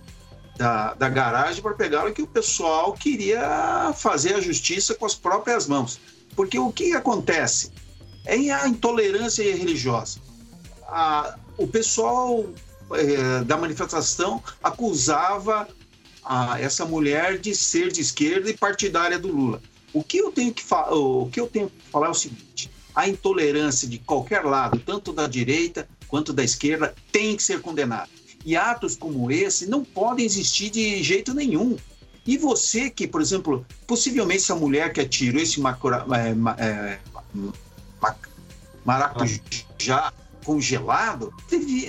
[0.57, 5.69] da, da garagem para pegá-la, que o pessoal queria fazer a justiça com as próprias
[5.69, 6.01] mãos.
[6.35, 7.71] Porque o que acontece?
[8.27, 10.19] É a intolerância religiosa.
[10.89, 12.45] A, o pessoal
[12.93, 15.69] é, da manifestação acusava
[16.25, 19.63] a, essa mulher de ser de esquerda e partidária do Lula.
[19.93, 23.09] O que eu tenho que, o que eu tenho que falar é o seguinte: a
[23.09, 28.09] intolerância de qualquer lado, tanto da direita quanto da esquerda, tem que ser condenada.
[28.45, 31.77] E atos como esse não podem existir de jeito nenhum.
[32.27, 36.07] E você que, por exemplo, possivelmente essa mulher que atirou esse macura,
[36.59, 36.99] é, é,
[38.85, 40.13] maracujá
[40.45, 41.33] congelado,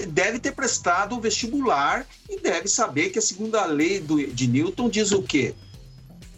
[0.07, 4.89] deve ter prestado o vestibular e deve saber que a segunda lei do, de Newton
[4.89, 5.53] diz o quê?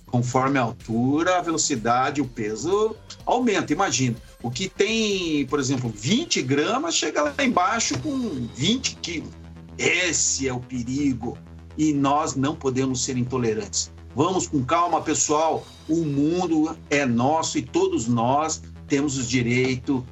[0.07, 2.95] Conforme a altura, a velocidade, o peso
[3.25, 3.73] aumenta.
[3.73, 9.29] Imagina, o que tem, por exemplo, 20 gramas, chega lá embaixo com 20 quilos.
[9.77, 11.37] Esse é o perigo.
[11.77, 13.91] E nós não podemos ser intolerantes.
[14.15, 15.65] Vamos com calma, pessoal.
[15.87, 20.03] O mundo é nosso e todos nós temos o direito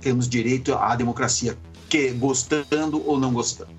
[0.00, 1.56] temos direito à democracia,
[1.88, 3.78] que gostando ou não gostando.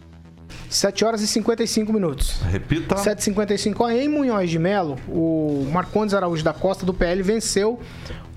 [0.70, 2.42] 7 horas e 55 minutos.
[2.44, 2.96] Repita.
[2.96, 3.92] 7h55.
[3.92, 7.80] Em Munhoz de Melo, o Marcondes Araújo da Costa, do PL, venceu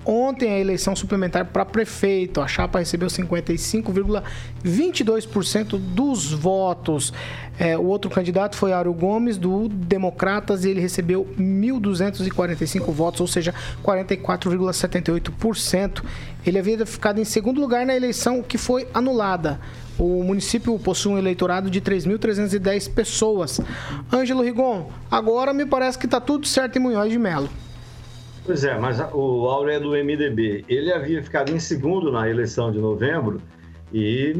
[0.05, 2.39] ontem a eleição suplementar para prefeito.
[2.41, 7.13] A chapa recebeu 55,22% dos votos.
[7.59, 13.27] É, o outro candidato foi Aro Gomes, do Democratas, e ele recebeu 1.245 votos, ou
[13.27, 16.03] seja, 44,78%.
[16.45, 19.61] Ele havia ficado em segundo lugar na eleição que foi anulada.
[19.97, 23.61] O município possui um eleitorado de 3.310 pessoas.
[24.11, 27.49] Ângelo Rigon, agora me parece que está tudo certo em Munhoz de Melo.
[28.45, 30.65] Pois é, mas o Auro é do MDB.
[30.67, 33.41] Ele havia ficado em segundo na eleição de novembro
[33.93, 34.33] e,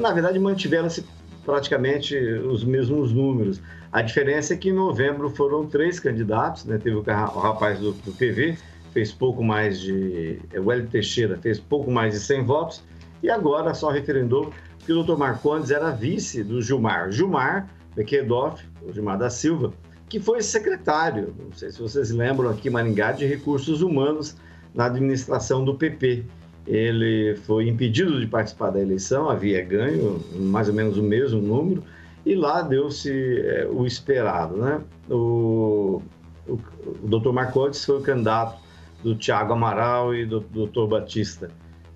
[0.00, 1.04] na verdade, mantiveram-se
[1.44, 3.60] praticamente os mesmos números.
[3.92, 6.78] A diferença é que em novembro foram três candidatos, né?
[6.78, 8.56] teve o rapaz do, do PV,
[8.92, 10.40] fez pouco mais de.
[10.52, 12.82] É, o Hélio Teixeira fez pouco mais de 100 votos,
[13.22, 14.50] e agora só referendou
[14.84, 17.10] que o doutor Marcondes era vice do Gilmar.
[17.12, 19.72] Gilmar Bequedoff, o Gilmar da Silva,
[20.08, 24.36] que foi secretário, não sei se vocês lembram aqui, Maringá, de Recursos Humanos
[24.74, 26.24] na administração do PP.
[26.66, 31.82] Ele foi impedido de participar da eleição, havia ganho mais ou menos o mesmo número,
[32.24, 34.56] e lá deu-se é, o esperado.
[34.56, 34.80] Né?
[35.08, 36.02] O,
[36.46, 36.58] o,
[37.02, 37.30] o Dr.
[37.30, 38.60] Marcotes foi o candidato
[39.02, 40.86] do Tiago Amaral e do, do Dr.
[40.88, 41.50] Batista.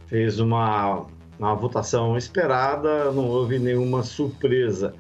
[0.07, 1.07] Fez uma,
[1.39, 4.95] uma votação esperada, não houve nenhuma surpresa.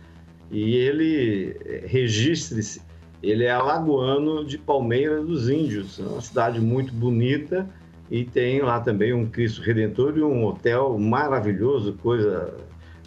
[0.50, 2.82] E ele, é, registre-se,
[3.22, 7.68] ele é alagoano de Palmeiras dos Índios, é uma cidade muito bonita
[8.10, 12.54] e tem lá também um Cristo Redentor e um hotel maravilhoso, coisa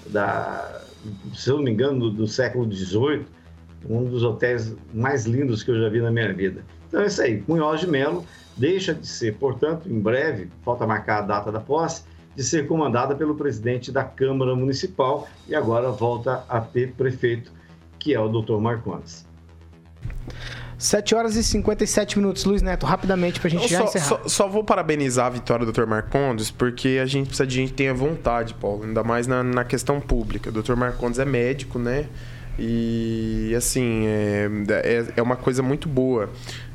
[0.08, 0.82] da,
[1.34, 3.26] se eu não me engano, do, do século XVIII,
[3.90, 6.64] um dos hotéis mais lindos que eu já vi na minha vida.
[6.88, 8.24] Então é isso aí, Munhoz de Melo
[8.56, 12.04] deixa de ser, portanto, em breve, falta marcar a data da posse,
[12.36, 17.52] de ser comandada pelo presidente da Câmara Municipal e agora volta a ter prefeito,
[18.00, 18.58] que é o Dr.
[18.60, 19.26] Marcondes.
[20.78, 22.44] 7 horas e 57 minutos.
[22.44, 24.06] Luiz Neto, rapidamente pra gente Eu já só, encerrar.
[24.06, 25.86] só, só vou parabenizar a vitória do Dr.
[25.86, 29.64] Marcondes, porque a gente precisa de gente que tenha vontade, Paulo, ainda mais na, na
[29.64, 30.50] questão pública.
[30.50, 30.76] O Dr.
[30.76, 32.08] Marcondes é médico, né?
[32.60, 36.30] E, assim, é, é, é uma coisa muito boa.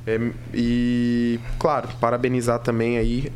[0.06, 0.18] É,
[0.54, 3.30] e, claro, parabenizar também aí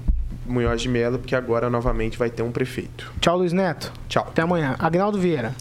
[0.47, 3.13] Munhoz de Mello, porque agora novamente vai ter um prefeito.
[3.21, 3.93] Tchau, Luiz Neto.
[4.09, 4.27] Tchau.
[4.29, 4.75] Até amanhã.
[4.79, 5.55] Agnaldo Vieira.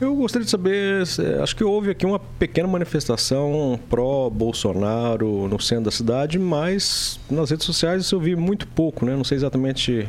[0.00, 1.02] Eu gostaria de saber,
[1.42, 7.66] acho que houve aqui uma pequena manifestação pró-Bolsonaro no centro da cidade, mas nas redes
[7.66, 9.14] sociais eu vi muito pouco, né?
[9.14, 10.08] Não sei exatamente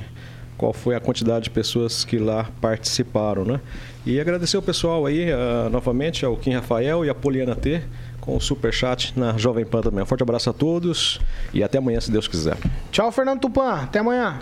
[0.58, 3.60] qual foi a quantidade de pessoas que lá participaram, né?
[4.06, 7.84] E agradecer o pessoal aí, ah, novamente, ao Kim Rafael e a Poliana T,
[8.22, 10.04] com o superchat na Jovem Pan também.
[10.04, 11.20] Um forte abraço a todos
[11.54, 12.58] e até amanhã, se Deus quiser.
[12.94, 13.74] Tchau, Fernando Tupan.
[13.74, 14.40] Até amanhã.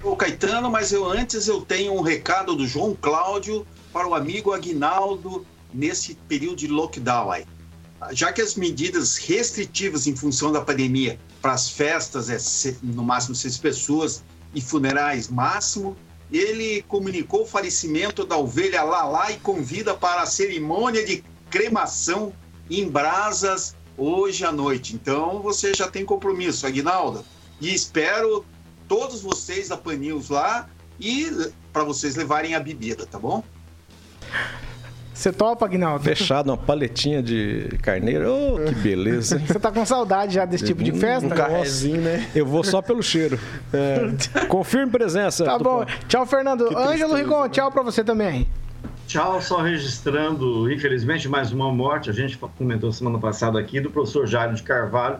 [0.00, 3.66] Ô Caetano, mas eu antes eu tenho um recado do João Cláudio
[3.96, 7.46] para o amigo Aguinaldo nesse período de lockdown aí.
[8.10, 13.34] Já que as medidas restritivas em função da pandemia para as festas é no máximo
[13.34, 14.22] seis pessoas
[14.54, 15.96] e funerais máximo,
[16.30, 22.34] ele comunicou o falecimento da ovelha Lalá e convida para a cerimônia de cremação
[22.68, 24.94] em Brasas hoje à noite.
[24.94, 27.24] Então você já tem compromisso, Aguinaldo.
[27.62, 28.44] E espero
[28.86, 30.68] todos vocês da Pan lá
[31.00, 33.42] e para vocês levarem a bebida, tá bom?
[35.14, 36.04] Você topa, Agnaldo?
[36.04, 38.30] Fechado, uma paletinha de carneiro.
[38.30, 39.46] Oh, que beleza, hein?
[39.46, 41.26] Você tá com saudade já desse tipo de festa?
[41.26, 42.28] Um carrezinho, né?
[42.34, 43.38] Eu vou só pelo cheiro.
[44.48, 45.42] Confirme presença.
[45.42, 45.86] Tá bom.
[46.06, 46.68] Tchau, Fernando.
[46.68, 48.46] Que Ângelo tristeza, Rigon, tchau pra você também.
[49.06, 52.10] Tchau, só registrando, infelizmente, mais uma morte.
[52.10, 55.18] A gente comentou semana passada aqui do professor Jairo de Carvalho,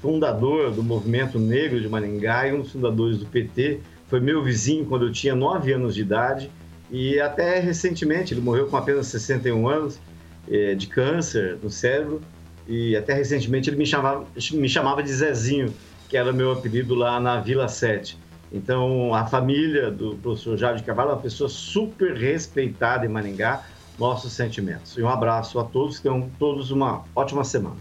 [0.00, 3.80] fundador do Movimento Negro de Maringá e um dos fundadores do PT.
[4.08, 6.48] Foi meu vizinho quando eu tinha 9 anos de idade
[6.90, 9.98] e até recentemente, ele morreu com apenas 61 anos
[10.48, 12.20] eh, de câncer no cérebro
[12.66, 15.72] e até recentemente ele me chamava, me chamava de Zezinho,
[16.08, 18.18] que era meu apelido lá na Vila 7.
[18.52, 23.64] Então, a família do professor Jairo de Carvalho é uma pessoa super respeitada em Maringá,
[23.98, 24.96] nossos sentimentos.
[24.96, 27.76] E um abraço a todos, tenham todos uma ótima semana.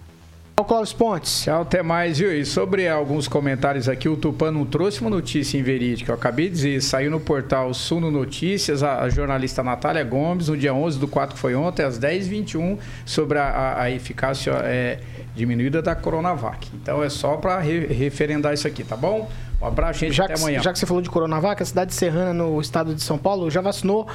[0.57, 1.43] Tchau, Clóvis Pontes.
[1.43, 2.33] Tchau, até mais, viu?
[2.33, 6.11] E sobre alguns comentários aqui, o Tupan não trouxe uma notícia inverídica.
[6.11, 10.55] Eu acabei de dizer, saiu no portal Suno Notícias, a, a jornalista Natália Gomes, no
[10.55, 14.99] dia 11 do 4, que foi ontem, às 10h21, sobre a, a- a eficácia é,
[15.35, 16.69] diminuída da Coronavac.
[16.73, 19.29] Então é só para referendar isso aqui, tá bom?
[19.61, 20.61] Um abraço, gente, Já até que, amanhã.
[20.61, 23.59] já que você falou de Coronavac, a cidade serrana no estado de São Paulo já
[23.59, 24.07] vacinou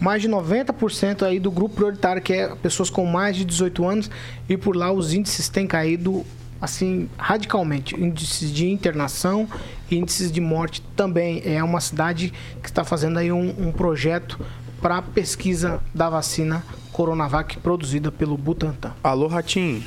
[0.00, 4.10] mais de 90% aí do grupo prioritário, que é pessoas com mais de 18 anos,
[4.48, 6.24] e por lá os índices têm caído
[6.60, 7.94] assim radicalmente.
[8.00, 9.48] Índices de internação,
[9.90, 11.42] índices de morte também.
[11.44, 12.32] É uma cidade
[12.62, 14.40] que está fazendo aí um, um projeto
[14.80, 18.92] para pesquisa da vacina Coronavac produzida pelo Butantan.
[19.02, 19.82] Alô, Ratinho.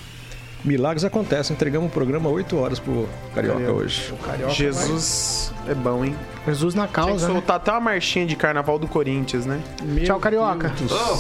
[0.64, 1.54] Milagres acontecem.
[1.54, 4.14] Entregamos o programa 8 horas pro Carioca hoje.
[4.50, 6.16] Jesus é bom, hein?
[6.46, 7.34] Jesus na que causa, né?
[7.34, 9.62] soltar até uma marchinha de carnaval do Corinthians, né?
[10.04, 10.70] Tchau, Carioca.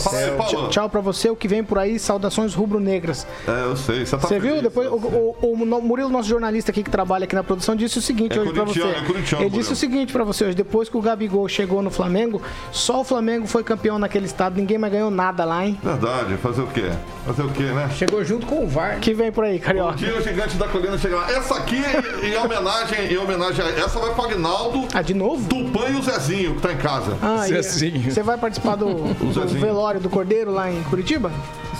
[0.03, 0.51] Fala Paulo.
[0.51, 1.29] Tchau, tchau pra você.
[1.29, 3.25] O que vem por aí, saudações rubro-negras.
[3.47, 4.05] É, eu sei.
[4.05, 4.61] Você tá Você viu?
[4.61, 7.97] Depois eu o, o- o Murilo, nosso jornalista aqui que trabalha aqui na produção, disse
[7.99, 8.81] o seguinte É hoje pra você.
[8.81, 9.71] é Ele disse Murilo.
[9.71, 10.55] o seguinte pra você hoje.
[10.55, 12.41] Depois que o Gabigol chegou no Flamengo,
[12.71, 14.57] só o Flamengo foi campeão naquele estado.
[14.57, 15.79] Ninguém mais ganhou nada lá, hein?
[15.81, 16.89] Verdade, fazer o quê?
[17.25, 17.89] Fazer o quê, né?
[17.95, 18.99] Chegou junto com o VAR.
[18.99, 19.95] Que vem por aí, Um Carioca.
[19.95, 21.31] dia o gigante da colina chega lá.
[21.31, 21.81] Essa aqui,
[22.23, 24.87] em homenagem, em homenagem a essa, vai pro Agnaldo.
[24.93, 25.49] Ah, de novo?
[25.49, 27.17] Tupã e o Zezinho, que tá em casa.
[27.21, 28.11] Ah, Zezinho.
[28.11, 31.31] Você vai participar do, do velório do Cordeiro lá em Curitiba?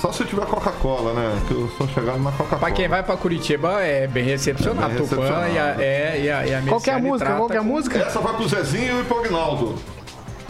[0.02, 1.42] Só se tiver Coca-Cola, né?
[1.48, 2.60] Que eu sou chegado na Coca-Cola.
[2.60, 4.94] Pra quem vai pra Curitiba é bem recepcionado.
[4.94, 7.36] É bem Tupã e a, é, e a, e a Qual que é a música?
[7.36, 8.00] Qual que é a música?
[8.00, 9.76] Essa vai pro Zezinho e pro Agnaldo.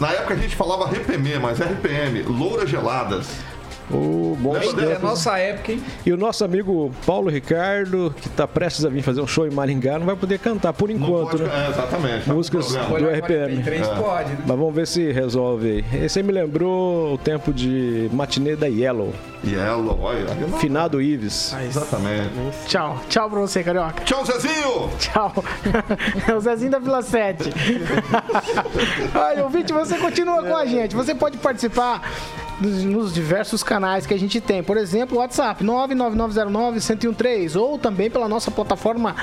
[0.00, 3.26] Na época a gente falava RPM, mas RPM, Louras Geladas.
[3.96, 5.82] O bom É nossa época, hein?
[6.04, 9.50] E o nosso amigo Paulo Ricardo, que está prestes a vir fazer um show em
[9.50, 11.66] Maringá, não vai poder cantar por enquanto, pode- né?
[11.66, 13.62] é, exatamente, tá Músicas do Olhar RPM.
[13.62, 14.38] 43 pode, né?
[14.46, 16.04] Mas vamos ver se resolve aí.
[16.04, 19.12] Esse aí me lembrou o tempo de matinê da Yellow.
[19.46, 20.28] Yellow, olha.
[20.58, 21.54] Finado Ives.
[21.66, 22.30] Exatamente.
[22.66, 23.00] Tchau.
[23.08, 24.04] Tchau pra você, Carioca.
[24.04, 24.90] Tchau, Zezinho!
[24.98, 25.32] Tchau.
[26.28, 27.50] É o Zezinho da Vila 7.
[29.14, 30.94] Olha, ouvinte, você continua com a gente.
[30.94, 32.02] Você pode participar
[32.60, 34.62] nos, nos diversos canais que a gente tem.
[34.62, 39.14] Por exemplo, o WhatsApp 99909-1013 ou também pela nossa plataforma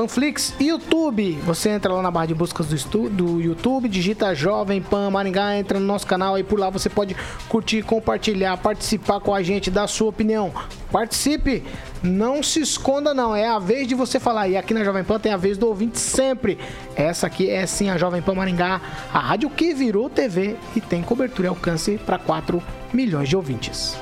[0.00, 1.32] Panflix YouTube.
[1.44, 5.78] Você entra lá na barra de buscas do, do YouTube, digita Jovem Pan Maringá, entra
[5.78, 7.14] no nosso canal e por lá você pode
[7.50, 10.54] curtir, compartilhar, participar com a gente, dar sua opinião.
[10.90, 11.62] Participe,
[12.02, 14.48] não se esconda não, é a vez de você falar.
[14.48, 16.56] E aqui na Jovem Pan tem a vez do ouvinte sempre.
[16.96, 18.80] Essa aqui é sim a Jovem Pan Maringá,
[19.12, 23.98] a rádio que virou TV e tem cobertura e alcance para 4 milhões de ouvintes.